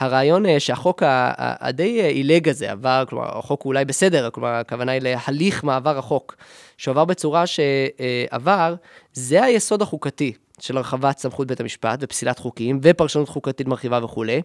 [0.00, 1.02] הרעיון שעחוק
[1.36, 6.36] הדי עילג הזה עבר, כלומר, החוק אולי בסדר, כלומר, הכוונה היא להליך מעבר החוק,
[6.76, 8.74] שעבר בצורה שעבר,
[9.12, 14.42] זה היסוד החוקתי של הרחבת סמכות בית המשפט ופסילת חוקים ופרשנות חוקתית מרחיבה וכולי.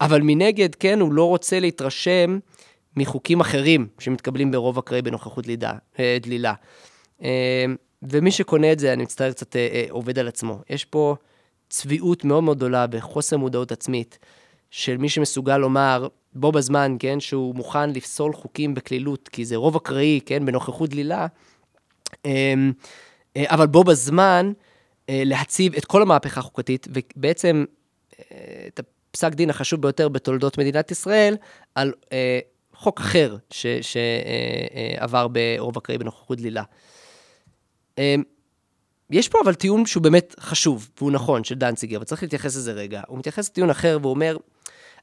[0.00, 2.38] אבל מנגד, כן, הוא לא רוצה להתרשם
[2.96, 5.72] מחוקים אחרים שמתקבלים ברוב אקראי בנוכחות לידה,
[6.20, 6.54] דלילה.
[8.02, 9.56] ומי שקונה את זה, אני מצטער, קצת
[9.90, 10.58] עובד על עצמו.
[10.70, 11.16] יש פה
[11.68, 14.18] צביעות מאוד מאוד גדולה וחוסר מודעות עצמית
[14.70, 19.76] של מי שמסוגל לומר, בו בזמן, כן, שהוא מוכן לפסול חוקים בקלילות, כי זה רוב
[19.76, 21.26] אקראי, כן, בנוכחות דלילה,
[23.38, 24.52] אבל בו בזמן
[25.08, 27.64] להציב את כל המהפכה החוקתית, ובעצם
[28.66, 31.36] את הפסק דין החשוב ביותר בתולדות מדינת ישראל,
[31.74, 31.92] על
[32.74, 33.36] חוק אחר
[33.80, 36.62] שעבר ברוב אקראי בנוכחות דלילה.
[39.10, 43.02] יש פה אבל טיעון שהוא באמת חשוב, והוא נכון, של דנציגר, וצריך להתייחס לזה רגע.
[43.08, 44.36] הוא מתייחס לטיעון אחר והוא אומר,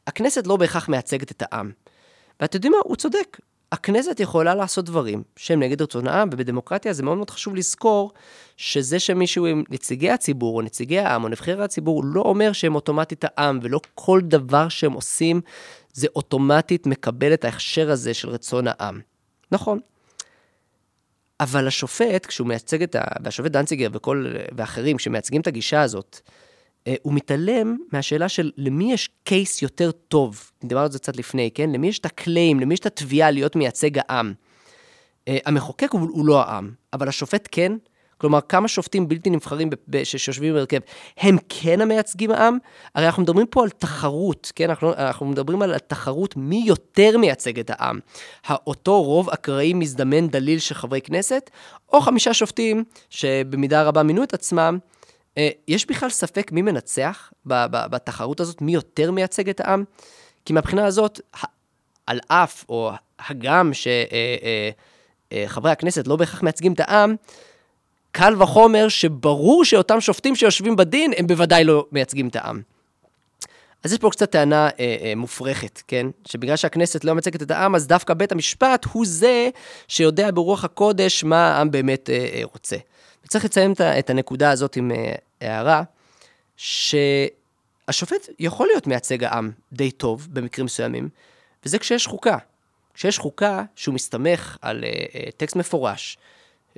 [0.08, 1.72] הכנסת לא בהכרח מייצגת את העם.
[2.40, 2.78] ואתם יודעים מה?
[2.84, 3.38] הוא צודק.
[3.72, 8.12] הכנסת יכולה לעשות דברים שהם נגד רצון העם, ובדמוקרטיה זה מאוד מאוד חשוב לזכור
[8.58, 13.26] שזה שמישהו עם נציגי הציבור, או נציגי העם, או נבחרי הציבור, לא אומר שהם אוטומטית
[13.28, 15.42] העם, ולא כל דבר שהם עושים
[15.94, 19.00] זה אוטומטית מקבל את ההכשר הזה של רצון העם.
[19.52, 19.80] נכון.
[21.42, 23.02] אבל השופט, כשהוא מייצג את ה...
[23.24, 24.26] והשופט דנציגר וכל...
[24.56, 26.20] ואחרים, שמייצגים את הגישה הזאת,
[27.02, 31.70] הוא מתעלם מהשאלה של למי יש קייס יותר טוב, דיברנו על זה קצת לפני, כן?
[31.70, 34.34] למי יש את הקליים, למי יש את התביעה להיות מייצג העם.
[35.28, 37.72] המחוקק הוא, הוא לא העם, אבל השופט כן,
[38.22, 39.70] כלומר, כמה שופטים בלתי נבחרים
[40.04, 40.80] שיושבים בהרכב,
[41.18, 42.58] הם כן המייצגים העם?
[42.96, 44.70] הרי אנחנו מדברים פה על תחרות, כן?
[44.70, 48.00] אנחנו, אנחנו מדברים על תחרות מי יותר מייצג את העם.
[48.50, 51.50] אותו רוב אקראי מזדמן דליל של חברי כנסת,
[51.94, 54.78] או חמישה שופטים שבמידה רבה מינו את עצמם.
[55.68, 57.32] יש בכלל ספק מי מנצח
[57.66, 59.84] בתחרות הזאת, מי יותר מייצג את העם?
[60.46, 61.20] כי מהבחינה הזאת,
[62.08, 63.72] על אף או הגם
[65.44, 67.16] שחברי הכנסת לא בהכרח מייצגים את העם,
[68.12, 72.62] קל וחומר שברור שאותם שופטים שיושבים בדין, הם בוודאי לא מייצגים את העם.
[73.84, 76.08] אז יש פה קצת טענה אה, אה, מופרכת, כן?
[76.28, 79.50] שבגלל שהכנסת לא מייצגת את העם, אז דווקא בית המשפט הוא זה
[79.88, 82.76] שיודע ברוח הקודש מה העם באמת אה, אה, רוצה.
[83.26, 85.84] וצריך לציין את הנקודה הזאת עם אה, הערה,
[86.58, 91.10] שהשופט יכול להיות מייצג העם די טוב במקרים מסוימים,
[91.66, 92.38] וזה כשיש חוקה.
[92.94, 96.18] כשיש חוקה שהוא מסתמך על אה, אה, טקסט מפורש,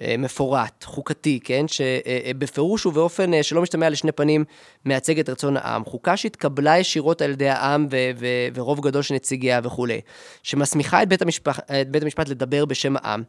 [0.01, 1.65] מפורט, חוקתי, כן?
[1.67, 4.45] שבפירוש ובאופן שלא משתמע לשני פנים
[4.85, 5.85] מייצג את רצון העם.
[5.85, 10.01] חוקה שהתקבלה ישירות על ידי העם ו- ו- ורוב גדול של נציגיה וכולי,
[10.43, 13.23] שמסמיכה את בית, המשפט, את בית המשפט לדבר בשם העם.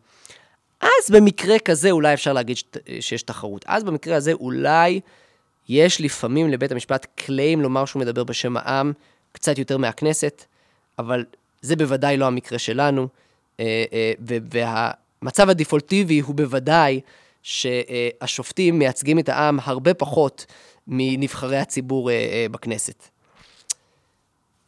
[0.80, 2.64] אז במקרה כזה אולי אפשר להגיד ש-
[3.00, 3.64] שיש תחרות.
[3.68, 5.00] אז במקרה הזה אולי
[5.68, 8.92] יש לפעמים לבית המשפט קליים לומר שהוא מדבר בשם העם,
[9.32, 10.44] קצת יותר מהכנסת,
[10.98, 11.24] אבל
[11.62, 13.08] זה בוודאי לא המקרה שלנו,
[14.52, 14.90] וה...
[15.24, 17.00] המצב הדיפולטיבי הוא בוודאי
[17.42, 20.46] שהשופטים מייצגים את העם הרבה פחות
[20.86, 22.10] מנבחרי הציבור
[22.50, 23.08] בכנסת.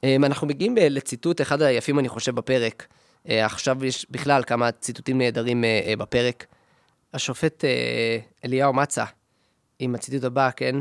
[0.04, 2.86] אנחנו מגיעים לציטוט אחד היפים, אני חושב, בפרק.
[3.26, 5.64] עכשיו יש בכלל כמה ציטוטים נהדרים
[5.98, 6.46] בפרק.
[7.14, 7.64] השופט
[8.44, 9.04] אליהו מצה,
[9.78, 10.76] עם הציטוט הבא, כן?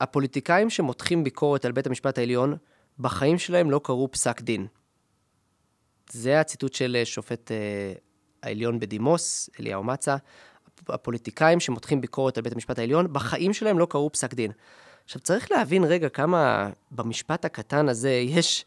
[0.00, 2.56] הפוליטיקאים שמותחים ביקורת על בית המשפט העליון,
[2.98, 4.66] בחיים שלהם לא קראו פסק דין.
[6.10, 7.50] זה הציטוט של שופט
[8.44, 10.16] העליון בדימוס, אליהו מצה,
[10.88, 14.50] הפוליטיקאים שמותחים ביקורת על בית המשפט העליון, בחיים שלהם לא קראו פסק דין.
[15.04, 18.64] עכשיו, צריך להבין רגע כמה במשפט הקטן הזה יש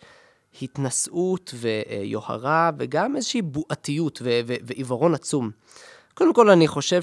[0.61, 4.21] התנשאות ויוהרה, וגם איזושהי בועתיות
[4.65, 5.51] ועיוורון עצום.
[6.13, 7.01] קודם כל, אני חושב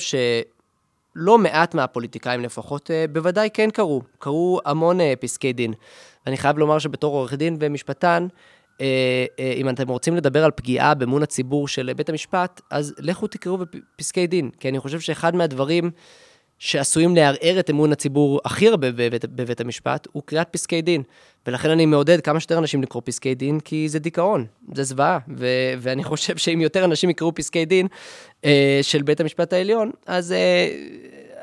[1.16, 4.03] לא מעט מהפוליטיקאים לפחות, בוודאי כן קרו.
[4.18, 5.75] קרו המון פסקי דין.
[6.27, 8.27] אני חייב לומר שבתור עורך דין ומשפטן,
[9.57, 14.27] אם אתם רוצים לדבר על פגיעה באמון הציבור של בית המשפט, אז לכו תקראו בפסקי
[14.27, 15.91] דין, כי אני חושב שאחד מהדברים
[16.59, 21.03] שעשויים לערער את אמון הציבור הכי הרבה בבית, בבית המשפט, הוא קריאת פסקי דין.
[21.47, 25.18] ולכן אני מעודד כמה שיותר אנשים לקרוא פסקי דין, כי זה דיכאון, זה זוועה.
[25.37, 27.87] ו- ואני חושב שאם יותר אנשים יקראו פסקי דין
[28.45, 30.68] אה, של בית המשפט העליון, אז אה,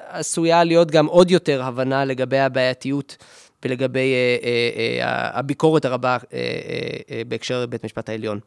[0.07, 3.17] עשויה להיות גם עוד יותר הבנה לגבי הבעייתיות
[3.65, 6.17] ולגבי אה, אה, אה, הביקורת הרבה
[7.27, 8.39] בהקשר לבית המשפט העליון.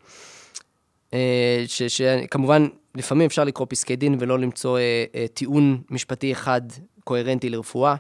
[1.67, 4.79] שכמובן, לפעמים אפשר לקרוא פסקי דין ולא למצוא
[5.35, 6.61] טיעון משפטי אחד
[7.05, 7.95] קוהרנטי לרפואה.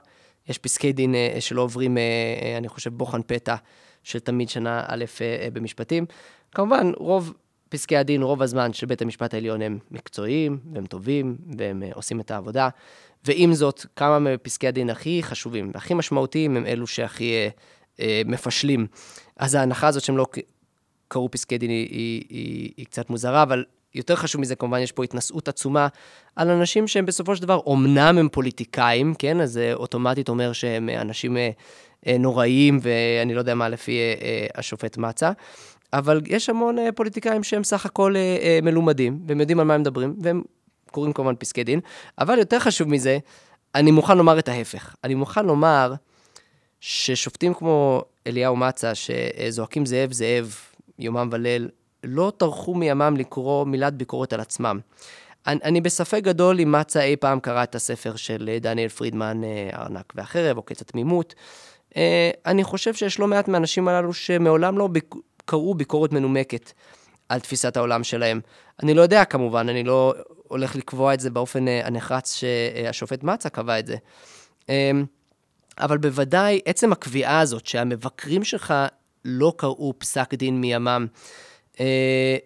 [0.49, 1.97] יש פסקי דין שלא עוברים,
[2.59, 3.55] אני חושב, בוחן פתע
[4.03, 5.05] של תמיד שנה א'
[5.53, 6.07] במשפטים.
[6.53, 7.33] כמובן, רוב
[7.69, 12.31] פסקי הדין, רוב הזמן של בית המשפט העליון הם מקצועיים, והם טובים, והם עושים את
[12.31, 12.69] העבודה.
[13.25, 17.33] ועם זאת, כמה מפסקי הדין הכי חשובים והכי משמעותיים הם אלו שהכי
[18.27, 18.87] מפשלים.
[19.37, 20.27] אז ההנחה הזאת שהם לא
[21.09, 23.65] קראו פסקי דין היא, היא, היא, היא קצת מוזרה, אבל
[23.95, 25.89] יותר חשוב מזה, כמובן, יש פה התנשאות עצומה
[26.37, 29.41] על אנשים שהם בסופו של דבר, אומנם הם פוליטיקאים, כן?
[29.41, 31.51] אז זה אוטומטית אומר שהם אנשים אה,
[32.07, 35.33] אה, נוראיים, ואני לא יודע מה לפי אה, השופט מצה,
[35.93, 38.15] אבל יש המון פוליטיקאים שהם סך הכל
[38.63, 40.43] מלומדים, והם יודעים על מה הם מדברים, והם
[40.95, 41.81] קוראים כמובן פסקי דין,
[42.19, 43.19] אבל יותר חשוב מזה,
[43.75, 44.95] אני מוכן לומר את ההפך.
[45.05, 45.95] אני מוכן לומר
[46.81, 50.55] ששופטים כמו אליהו מצה, שזועקים זאב זאב
[50.99, 51.69] יומם וליל,
[52.05, 54.79] לא טרחו מימם לקרוא מילת ביקורת על עצמם.
[55.47, 59.41] אני, אני בספק גדול אם מצה אי פעם קרא את הספר של אה, דניאל פרידמן,
[59.75, 61.35] ארנק אה, והחרב, או קץ התמימות.
[61.97, 65.15] אה, אני חושב שיש לא מעט מהאנשים הללו שמעולם לא ביק...
[65.45, 66.73] קראו ביקורת מנומקת
[67.29, 68.41] על תפיסת העולם שלהם.
[68.83, 70.15] אני לא יודע כמובן, אני לא
[70.55, 73.97] הולך לקבוע את זה באופן הנחרץ שהשופט מצה קבע את זה.
[75.79, 78.75] אבל בוודאי, עצם הקביעה הזאת שהמבקרים שלך
[79.25, 81.07] לא קראו פסק דין מימם.
[81.81, 82.37] אה,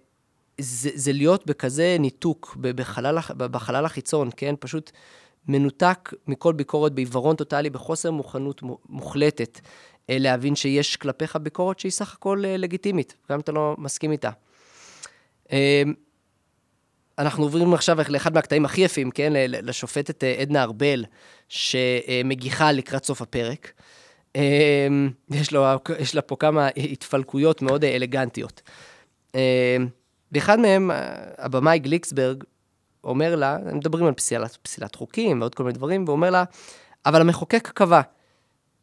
[0.61, 4.55] זה, זה להיות בכזה ניתוק, בחלל, בחלל החיצון, כן?
[4.61, 4.91] פשוט
[5.49, 9.61] מנותק מכל ביקורת, בעיוורון טוטאלי, בחוסר מוכנות מוחלטת,
[10.11, 14.13] אה, להבין שיש כלפיך ביקורת שהיא סך הכל אה, לגיטימית, גם אם אתה לא מסכים
[14.13, 14.31] איתה.
[17.19, 19.33] אנחנו עוברים עכשיו לאחד מהקטעים הכי יפים, כן?
[19.49, 21.05] לשופטת עדנה ארבל,
[21.49, 23.73] שמגיחה לקראת סוף הפרק.
[24.37, 25.65] אמ, יש, לו,
[25.99, 28.63] יש לה פה כמה התפלקויות מאוד אלגנטיות.
[29.35, 29.41] אמ,
[30.33, 30.91] באחד מהם,
[31.39, 32.45] הבמאי גליקסברג
[33.05, 36.45] אומר לה, מדברים על פסילת, פסילת חוקים ועוד כל מיני דברים, והוא אומר לה,
[37.07, 38.01] אבל המחוקק קבע.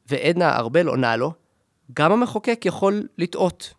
[0.09, 1.31] ועדנה ארבל עונה לו,
[1.93, 3.73] גם המחוקק יכול לטעות.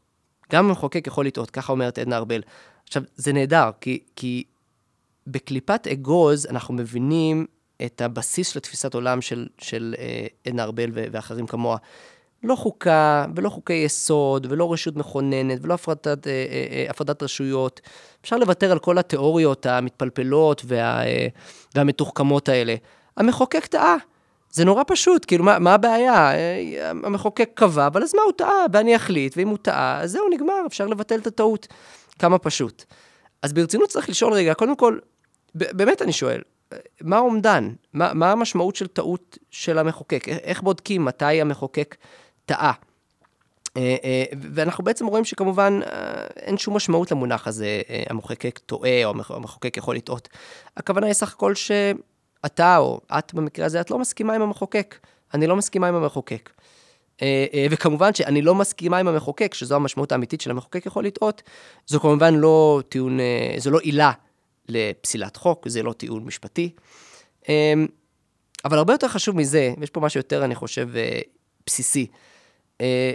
[0.53, 2.41] גם המחוקק יכול לטעות, ככה אומרת עדנה ארבל.
[2.87, 4.45] עכשיו, זה נהדר, כי, כי
[5.26, 7.47] בקליפת אגוז אנחנו מבינים
[7.87, 11.76] את הבסיס של תפיסת עולם של, של אה, עדנה ארבל ואחרים כמוה.
[12.43, 17.80] לא חוקה, ולא חוקי יסוד, ולא רשות מכוננת, ולא הפרדת, אה, אה, אה, הפרדת רשויות.
[18.22, 21.26] אפשר לוותר על כל התיאוריות המתפלפלות וה, אה,
[21.74, 22.74] והמתוחכמות האלה.
[23.16, 23.97] המחוקק טעה.
[24.51, 26.34] זה נורא פשוט, כאילו, מה, מה הבעיה?
[26.34, 28.64] אה, המחוקק קבע, אבל אז מה הוא טעה?
[28.72, 31.66] ואני אחליט, ואם הוא טעה, אז זהו, נגמר, אפשר לבטל את הטעות.
[32.19, 32.85] כמה פשוט.
[33.43, 34.99] אז ברצינות צריך לשאול רגע, קודם כל,
[35.55, 36.43] באמת אני שואל,
[37.01, 37.73] מה האומדן?
[37.93, 40.29] מה, מה המשמעות של טעות של המחוקק?
[40.29, 41.97] איך בודקים מתי המחוקק
[42.47, 42.73] טעה?
[44.55, 49.97] ואנחנו בעצם רואים שכמובן אה, אין שום משמעות למונח הזה, המחוקק טועה או המחוקק יכול
[49.97, 50.29] לטעות.
[50.77, 54.99] הכוונה היא סך הכל שאתה או את במקרה הזה, את לא מסכימה עם המחוקק.
[55.35, 56.51] אני לא מסכימה עם המחוקק.
[57.71, 61.43] וכמובן שאני לא מסכימה עם המחוקק, שזו המשמעות האמיתית של המחוקק יכול לטעות,
[61.87, 63.19] זו כמובן לא טיעון,
[63.59, 64.12] זו לא עילה
[64.69, 66.71] לפסילת חוק, זה לא טיעון משפטי.
[67.49, 67.87] אמ,
[68.64, 71.21] אבל הרבה יותר חשוב מזה, ויש פה משהו יותר, אני חושב, אה,
[71.67, 72.07] בסיסי.
[72.81, 73.12] אה,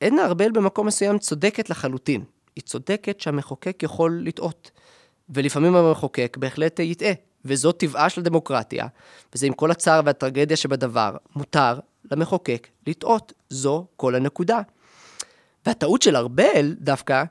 [0.00, 2.24] עדנה ארבל במקום מסוים צודקת לחלוטין.
[2.56, 4.70] היא צודקת שהמחוקק יכול לטעות.
[5.28, 7.12] ולפעמים המחוקק בהחלט יטעה,
[7.44, 8.86] וזו טבעה של הדמוקרטיה,
[9.34, 11.78] וזה עם כל הצער והטרגדיה שבדבר, מותר
[12.10, 13.32] למחוקק לטעות.
[13.50, 14.60] זו כל הנקודה.
[15.66, 17.24] והטעות של ארבל דווקא,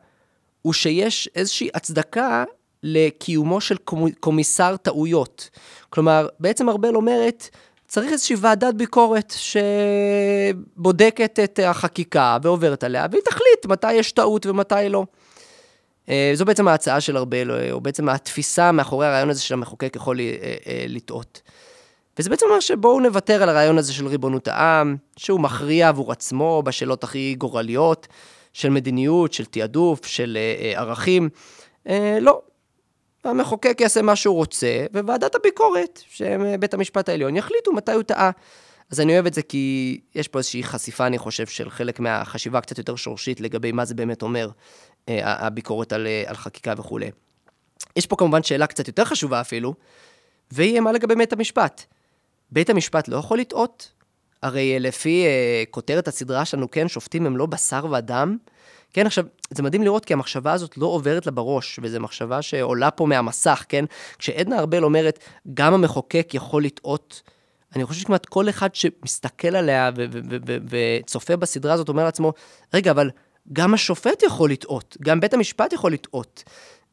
[0.62, 2.44] הוא שיש איזושהי הצדקה
[2.84, 3.78] לקיומו של
[4.20, 5.50] קומיסר טעויות.
[5.90, 7.50] כלומר, בעצם ארבל אומרת,
[7.88, 14.90] צריך איזושהי ועדת ביקורת שבודקת את החקיקה ועוברת עליה, והיא תחליט מתי יש טעות ומתי
[14.90, 15.06] לא.
[16.10, 20.26] אה, זו בעצם ההצעה של ארבל, או בעצם התפיסה מאחורי הרעיון הזה שהמחוקק יכול אה,
[20.68, 21.42] אה, לטעות.
[22.20, 26.64] וזה בעצם אומר שבואו נוותר על הרעיון הזה של ריבונות העם, שהוא מכריע עבור עצמו
[26.66, 28.08] בשאלות הכי גורליות,
[28.54, 30.38] של מדיניות, של תעדוף, של
[30.76, 31.30] ערכים.
[32.22, 32.42] לא,
[33.24, 38.32] המחוקק יעשה מה שהוא רוצה, וועדת הביקורת, שהם בית המשפט העליון, יחליטו מתי הוא טעה.
[38.92, 42.58] אז אני אוהב את זה כי יש פה איזושהי חשיפה, אני חושב, של חלק מהחשיבה
[42.58, 44.50] הקצת יותר שורשית לגבי מה זה באמת אומר,
[45.10, 47.12] אה, הביקורת על, אה, על חקיקה וכולי.
[47.96, 49.74] יש פה כמובן שאלה קצת יותר חשובה אפילו,
[50.52, 51.86] והיא מה לגבי בית המשפט.
[52.54, 53.92] בית המשפט לא יכול לטעות?
[54.44, 58.38] הרי לפי uh, כותרת הסדרה שלנו, כן, שופטים הם לא בשר ודם.
[58.94, 62.92] כן, עכשיו, זה מדהים לראות כי המחשבה הזאת לא עוברת לה בראש, וזו מחשבה שעולה
[62.92, 63.86] פה מהמסך, כן?
[64.18, 65.20] כשעדנה ארבל אומרת,
[65.54, 67.22] גם המחוקק יכול לטעות,
[67.76, 69.92] אני חושב שכמעט כל אחד שמסתכל עליה
[70.70, 72.34] וצופה בסדרה הזאת אומר לעצמו,
[72.74, 73.10] רגע, אבל
[73.54, 76.44] גם השופט יכול לטעות, גם בית המשפט יכול לטעות.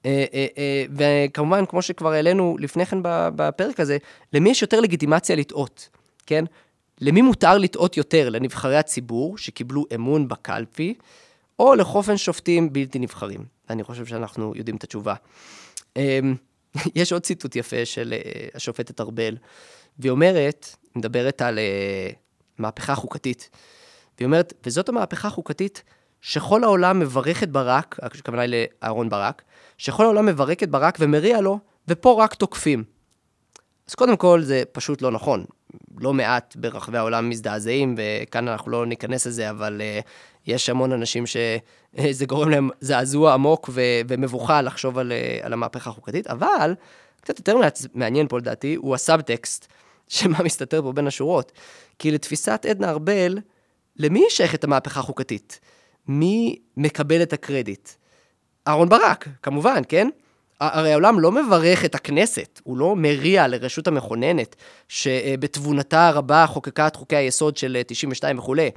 [0.06, 2.98] אה, אה, אה, וכמובן, כמו שכבר העלינו לפני כן
[3.36, 3.98] בפרק הזה,
[4.32, 5.88] למי יש יותר לגיטימציה לטעות,
[6.26, 6.44] כן?
[7.00, 8.28] למי מותר לטעות יותר?
[8.28, 10.94] לנבחרי הציבור שקיבלו אמון בקלפי,
[11.58, 13.44] או לחופן שופטים בלתי נבחרים?
[13.70, 15.14] אני חושב שאנחנו יודעים את התשובה.
[16.94, 18.14] יש עוד ציטוט יפה של
[18.54, 19.36] השופטת ארבל,
[19.98, 21.58] והיא אומרת, מדברת על
[22.58, 23.50] מהפכה חוקתית,
[24.18, 25.82] והיא אומרת, וזאת המהפכה החוקתית
[26.20, 29.42] שכל העולם מברך את ברק, הכוונה היא לאהרון ברק,
[29.80, 31.58] שכל העולם מברך את ברק ומריע לו,
[31.88, 32.84] ופה רק תוקפים.
[33.88, 35.44] אז קודם כל, זה פשוט לא נכון.
[35.98, 40.06] לא מעט ברחבי העולם מזדעזעים, וכאן אנחנו לא ניכנס לזה, אבל uh,
[40.46, 45.90] יש המון אנשים שזה גורם להם זעזוע עמוק ו- ומבוכה לחשוב על, uh, על המהפכה
[45.90, 46.74] החוקתית, אבל
[47.20, 47.56] קצת יותר
[47.94, 49.66] מעניין פה לדעתי, הוא הסאבטקסט,
[50.08, 51.52] שמה מסתתר פה בין השורות.
[51.98, 53.38] כי לתפיסת עדנה ארבל,
[53.96, 55.60] למי שייכת המהפכה החוקתית?
[56.08, 57.88] מי מקבל את הקרדיט?
[58.70, 60.08] אהרון ברק, כמובן, כן?
[60.60, 64.56] הרי העולם לא מברך את הכנסת, הוא לא מריע לרשות המכוננת,
[64.88, 68.70] שבתבונתה הרבה חוקקה את חוקי היסוד של 92 וכולי.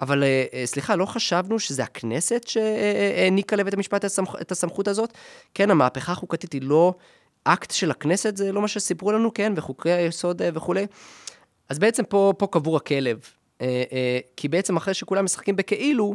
[0.00, 4.04] אבל אה, אה, סליחה, לא חשבנו שזה הכנסת שהעניקה לבית המשפט
[4.40, 5.12] את הסמכות הזאת?
[5.54, 6.94] כן, המהפכה החוקתית היא לא
[7.44, 10.86] אקט של הכנסת, זה לא מה שסיפרו לנו, כן, וחוקי היסוד אה, וכולי.
[11.68, 13.18] אז בעצם פה, פה קבור הכלב.
[14.36, 16.14] כי בעצם אחרי שכולם משחקים בכאילו,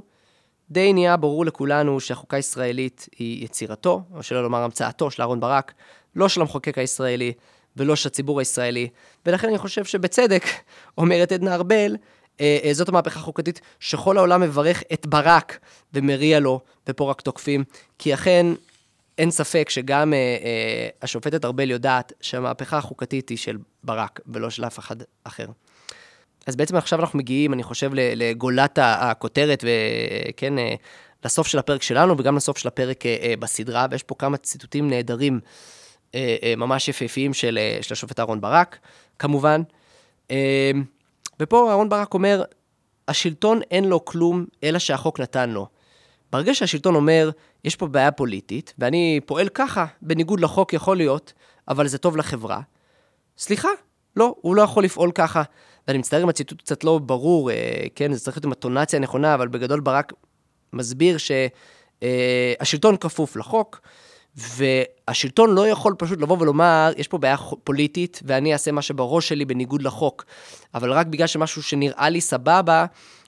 [0.70, 5.74] די נהיה ברור לכולנו שהחוקה הישראלית היא יצירתו, או שלא לומר המצאתו של אהרן ברק,
[6.16, 7.34] לא של המחוקק הישראלי
[7.78, 8.90] ולא של הציבור הישראלי,
[9.26, 10.44] ולכן אני חושב שבצדק,
[10.98, 11.96] אומרת עדנה ארבל,
[12.42, 15.60] אה, אה, זאת המהפכה החוקתית שכל העולם מברך את ברק
[15.94, 17.64] ומריע לו, ופה רק תוקפים,
[18.00, 18.46] כי אכן
[19.18, 24.66] אין ספק שגם אה, אה, השופטת ארבל יודעת שהמהפכה החוקתית היא של ברק ולא של
[24.66, 25.46] אף אחד אחר.
[26.48, 30.76] אז בעצם עכשיו אנחנו מגיעים, אני חושב, לגולת הכותרת, וכן, אה,
[31.26, 34.90] לסוף של הפרק שלנו וגם לסוף של הפרק אה, אה, בסדרה, ויש פה כמה ציטוטים
[34.90, 35.40] נהדרים,
[36.58, 38.78] ממש יפהפיים של, של השופט אהרן ברק,
[39.20, 39.62] כמובן.
[41.40, 42.44] ופה אהרן ברק אומר,
[43.08, 45.68] השלטון אין לו כלום, אלא שהחוק נתן לו.
[46.32, 47.30] ברגע שהשלטון אומר,
[47.64, 51.34] יש פה בעיה פוליטית, ואני פועל ככה, בניגוד לחוק יכול להיות,
[51.68, 52.62] אבל זה טוב לחברה,
[53.38, 53.70] סליחה,
[54.16, 55.44] לא, הוא לא יכול לפעול ככה.
[55.88, 59.34] ואני מצטער אם הציטוט קצת לא ברור, אה, כן, זה צריך להיות עם הטונציה הנכונה,
[59.34, 60.14] אבל בגדול ברק
[60.74, 63.82] מסביר שהשלטון אה, כפוף לחוק,
[64.36, 69.46] והשלטון לא יכול פשוט לבוא ולומר, יש פה בעיה פוליטית, ואני אעשה מה שבראש שלי
[69.46, 70.26] בניגוד לחוק.
[70.74, 72.86] אבל רק בגלל שמשהו שנראה לי סבבה,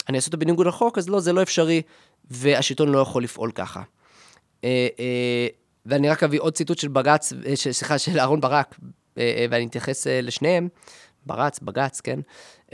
[0.09, 1.81] אני אעשה אותו בניגוד לחוק, אז לא, זה לא אפשרי,
[2.31, 3.81] והשלטון לא יכול לפעול ככה.
[4.63, 5.47] אה,
[5.85, 8.75] ואני רק אביא עוד ציטוט של בג"ץ, סליחה, של אהרן ברק,
[9.49, 10.67] ואני אתייחס לשניהם.
[11.25, 12.19] ברץ, בג"ץ, כן?
[12.69, 12.73] Uh,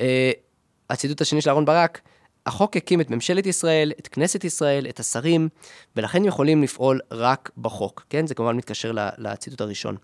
[0.89, 2.01] הציטוט השני של אהרן ברק,
[2.45, 5.49] החוק הקים את ממשלת ישראל, את כנסת ישראל, את השרים,
[5.95, 8.27] ולכן יכולים לפעול רק בחוק, כן?
[8.27, 9.95] זה כמובן מתקשר לציטוט הראשון.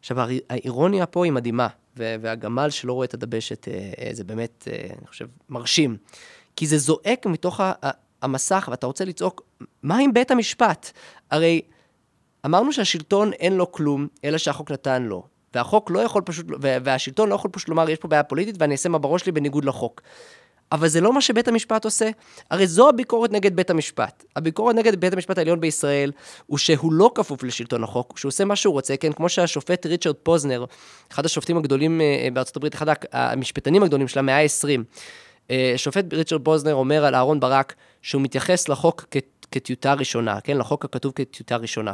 [0.00, 0.16] עכשיו,
[0.50, 4.68] האירוניה פה היא מדהימה, והגמל שלא רואה את הדבשת, אה, אה, זה באמת,
[4.98, 5.96] אני חושב, מרשים.
[6.56, 7.60] כי זה זועק מתוך
[8.22, 9.42] המסך, ואתה רוצה לצעוק,
[9.82, 10.90] מה עם בית המשפט?
[11.30, 11.60] הרי
[12.46, 15.26] אמרנו שהשלטון אין לו כלום, אלא שהחוק נתן לו.
[15.54, 18.88] והחוק לא יכול פשוט, והשלטון לא יכול פשוט לומר, יש פה בעיה פוליטית ואני אעשה
[18.88, 20.00] מה בראש שלי בניגוד לחוק.
[20.72, 22.10] אבל זה לא מה שבית המשפט עושה.
[22.50, 24.24] הרי זו הביקורת נגד בית המשפט.
[24.36, 26.12] הביקורת נגד בית המשפט העליון בישראל,
[26.46, 29.12] הוא שהוא לא כפוף לשלטון החוק, שהוא עושה מה שהוא רוצה, כן?
[29.12, 30.64] כמו שהשופט ריצ'רד פוזנר,
[31.12, 34.80] אחד השופטים הגדולים אה, בארצות הברית, אחד המשפטנים הגדולים של המאה ה-20,
[35.50, 39.04] אה, השופט ריצ'רד פוזנר אומר על אהרון ברק, שהוא מתייחס לחוק
[39.50, 40.56] כטיוטה ראשונה, כן?
[40.58, 41.92] לחוק הכתוב כטיוטה ראשונה.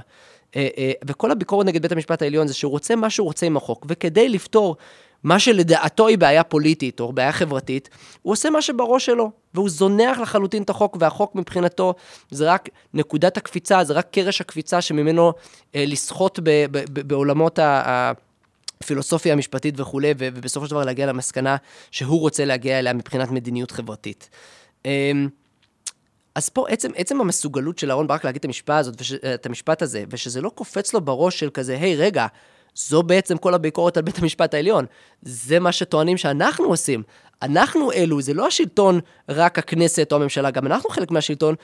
[0.56, 3.56] אה, אה, וכל הביקורת נגד בית המשפט העליון זה שהוא רוצה מה שהוא רוצה עם
[3.56, 4.76] החוק, וכדי לפתור
[5.24, 7.88] מה שלדעתו היא בעיה פוליטית או בעיה חברתית,
[8.22, 11.94] הוא עושה מה שבראש שלו, והוא זונח לחלוטין את החוק, והחוק מבחינתו
[12.30, 15.32] זה רק נקודת הקפיצה, זה רק קרש הקפיצה שממנו
[15.74, 18.12] אה, לסחוט ב, ב, ב, בעולמות ה...
[18.80, 21.56] הפילוסופיה המשפטית וכולי, ובסופו של דבר להגיע למסקנה
[21.90, 24.30] שהוא רוצה להגיע אליה מבחינת מדיניות חברתית.
[24.84, 25.28] אמ,
[26.36, 29.82] אז פה עצם, עצם המסוגלות של אהרן ברק להגיד את המשפט, הזאת, וש, את המשפט
[29.82, 32.26] הזה, ושזה לא קופץ לו בראש של כזה, היי, hey, רגע,
[32.74, 34.84] זו בעצם כל הביקורת על בית המשפט העליון.
[35.22, 37.02] זה מה שטוענים שאנחנו עושים.
[37.42, 41.54] אנחנו אלו, זה לא השלטון, רק הכנסת או הממשלה, גם אנחנו חלק מהשלטון,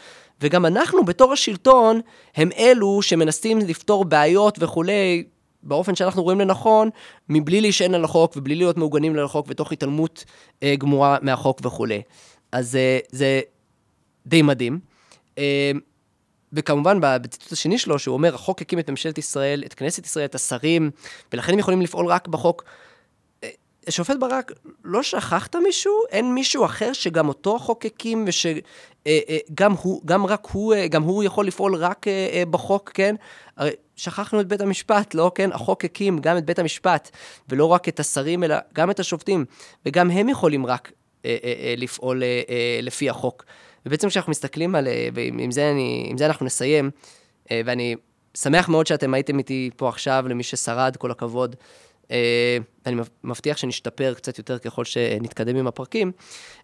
[0.40, 2.00] וגם אנחנו בתור השלטון,
[2.36, 5.24] הם אלו שמנסים לפתור בעיות וכולי,
[5.62, 6.90] באופן שאנחנו רואים לנכון,
[7.28, 10.24] מבלי להישען על החוק ובלי להיות מעוגנים לחוק ותוך התעלמות
[10.62, 12.02] אה, גמורה מהחוק וכולי.
[12.52, 13.40] אז אה, זה
[14.26, 14.80] די מדהים.
[15.38, 15.70] אה,
[16.52, 20.34] וכמובן, בציטוט השני שלו, שהוא אומר, החוק הקים את ממשלת ישראל, את כנסת ישראל, את
[20.34, 20.90] השרים,
[21.32, 22.64] ולכן הם יכולים לפעול רק בחוק.
[23.44, 23.48] אה,
[23.90, 24.52] שופט ברק,
[24.84, 25.92] לא שכחת מישהו?
[26.10, 28.62] אין מישהו אחר שגם אותו החוק הקים, ושגם
[29.72, 32.06] אה, הוא, גם רק הוא, גם הוא יכול לפעול רק
[32.50, 33.14] בחוק, כן?
[33.56, 35.32] הרי שכחנו את בית המשפט, לא?
[35.34, 35.52] כן?
[35.52, 37.10] החוק הקים גם את בית המשפט,
[37.48, 39.44] ולא רק את השרים, אלא גם את השופטים,
[39.86, 40.92] וגם הם יכולים רק
[41.76, 42.22] לפעול
[42.82, 43.44] לפי החוק.
[43.86, 46.90] ובעצם כשאנחנו מסתכלים על, אה, ועם זה, אני, זה אנחנו נסיים,
[47.50, 47.96] אה, ואני
[48.34, 51.56] שמח מאוד שאתם הייתם איתי פה עכשיו, למי ששרד, כל הכבוד.
[52.10, 52.56] אה,
[52.86, 56.12] אני מבטיח שנשתפר קצת יותר ככל שנתקדם עם הפרקים,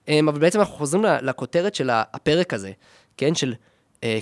[0.09, 2.73] אבל בעצם אנחנו חוזרים לכותרת של הפרק הזה,
[3.17, 3.55] כן, של,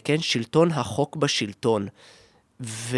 [0.05, 1.89] כן, שלטון החוק בשלטון.
[2.61, 2.97] ו...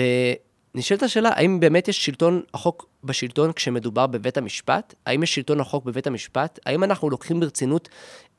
[0.75, 4.95] נשאלת השאלה, האם באמת יש שלטון החוק בשלטון כשמדובר בבית המשפט?
[5.07, 6.59] האם יש שלטון החוק בבית המשפט?
[6.67, 7.89] האם אנחנו לוקחים ברצינות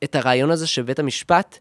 [0.04, 1.58] את הרעיון הזה שבית המשפט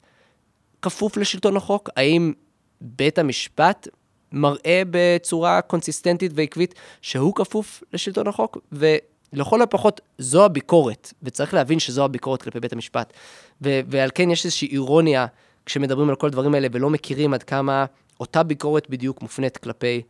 [0.82, 1.90] כפוף לשלטון החוק?
[1.96, 2.34] האם
[2.82, 3.88] בית המשפט
[4.32, 8.58] מראה בצורה קונסיסטנטית ועקבית שהוא כפוף לשלטון החוק?
[8.72, 13.14] ולכל הפחות, זו הביקורת, וצריך להבין שזו הביקורת כלפי בית המשפט.
[13.62, 15.26] ו- ועל כן יש איזושהי אירוניה
[15.66, 17.86] כשמדברים על כל הדברים האלה ולא מכירים עד כמה
[18.20, 20.02] אותה ביקורת בדיוק מופנית כלפי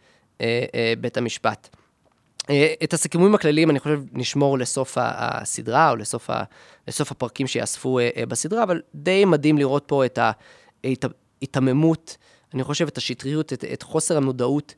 [1.00, 1.76] בית המשפט.
[2.50, 6.44] אה, את הסיכומים הכלליים אני חושב נשמור לסוף הסדרה או לסוף, ה,
[6.88, 10.20] לסוף הפרקים שיאספו בסדרה, אבל די מדהים לראות פה את
[11.42, 12.18] ההיתממות,
[12.54, 14.76] אני חושב את השטריות, את, את חוסר המודעות,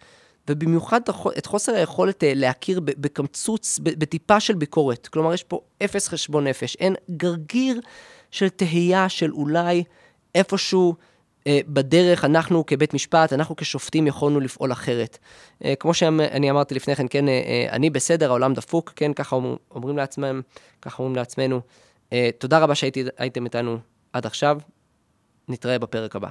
[0.49, 1.01] ובמיוחד
[1.37, 5.07] את חוסר היכולת להכיר בקמצוץ, בטיפה של ביקורת.
[5.07, 7.81] כלומר, יש פה אפס חשבון נפש, אין גרגיר
[8.31, 9.83] של תהייה של אולי
[10.35, 11.10] איפשהו אה,
[11.47, 15.17] בדרך אנחנו כבית משפט, אנחנו כשופטים יכולנו לפעול אחרת.
[15.65, 19.35] אה, כמו שאני אמרתי לפני כן, כן, אה, אני בסדר, העולם דפוק, כן, ככה
[19.71, 20.41] אומרים לעצמם,
[20.81, 21.61] ככה אומרים לעצמנו.
[22.37, 23.77] תודה רבה שהייתם איתנו
[24.13, 24.57] עד עכשיו,
[25.47, 26.29] נתראה בפרק הבא.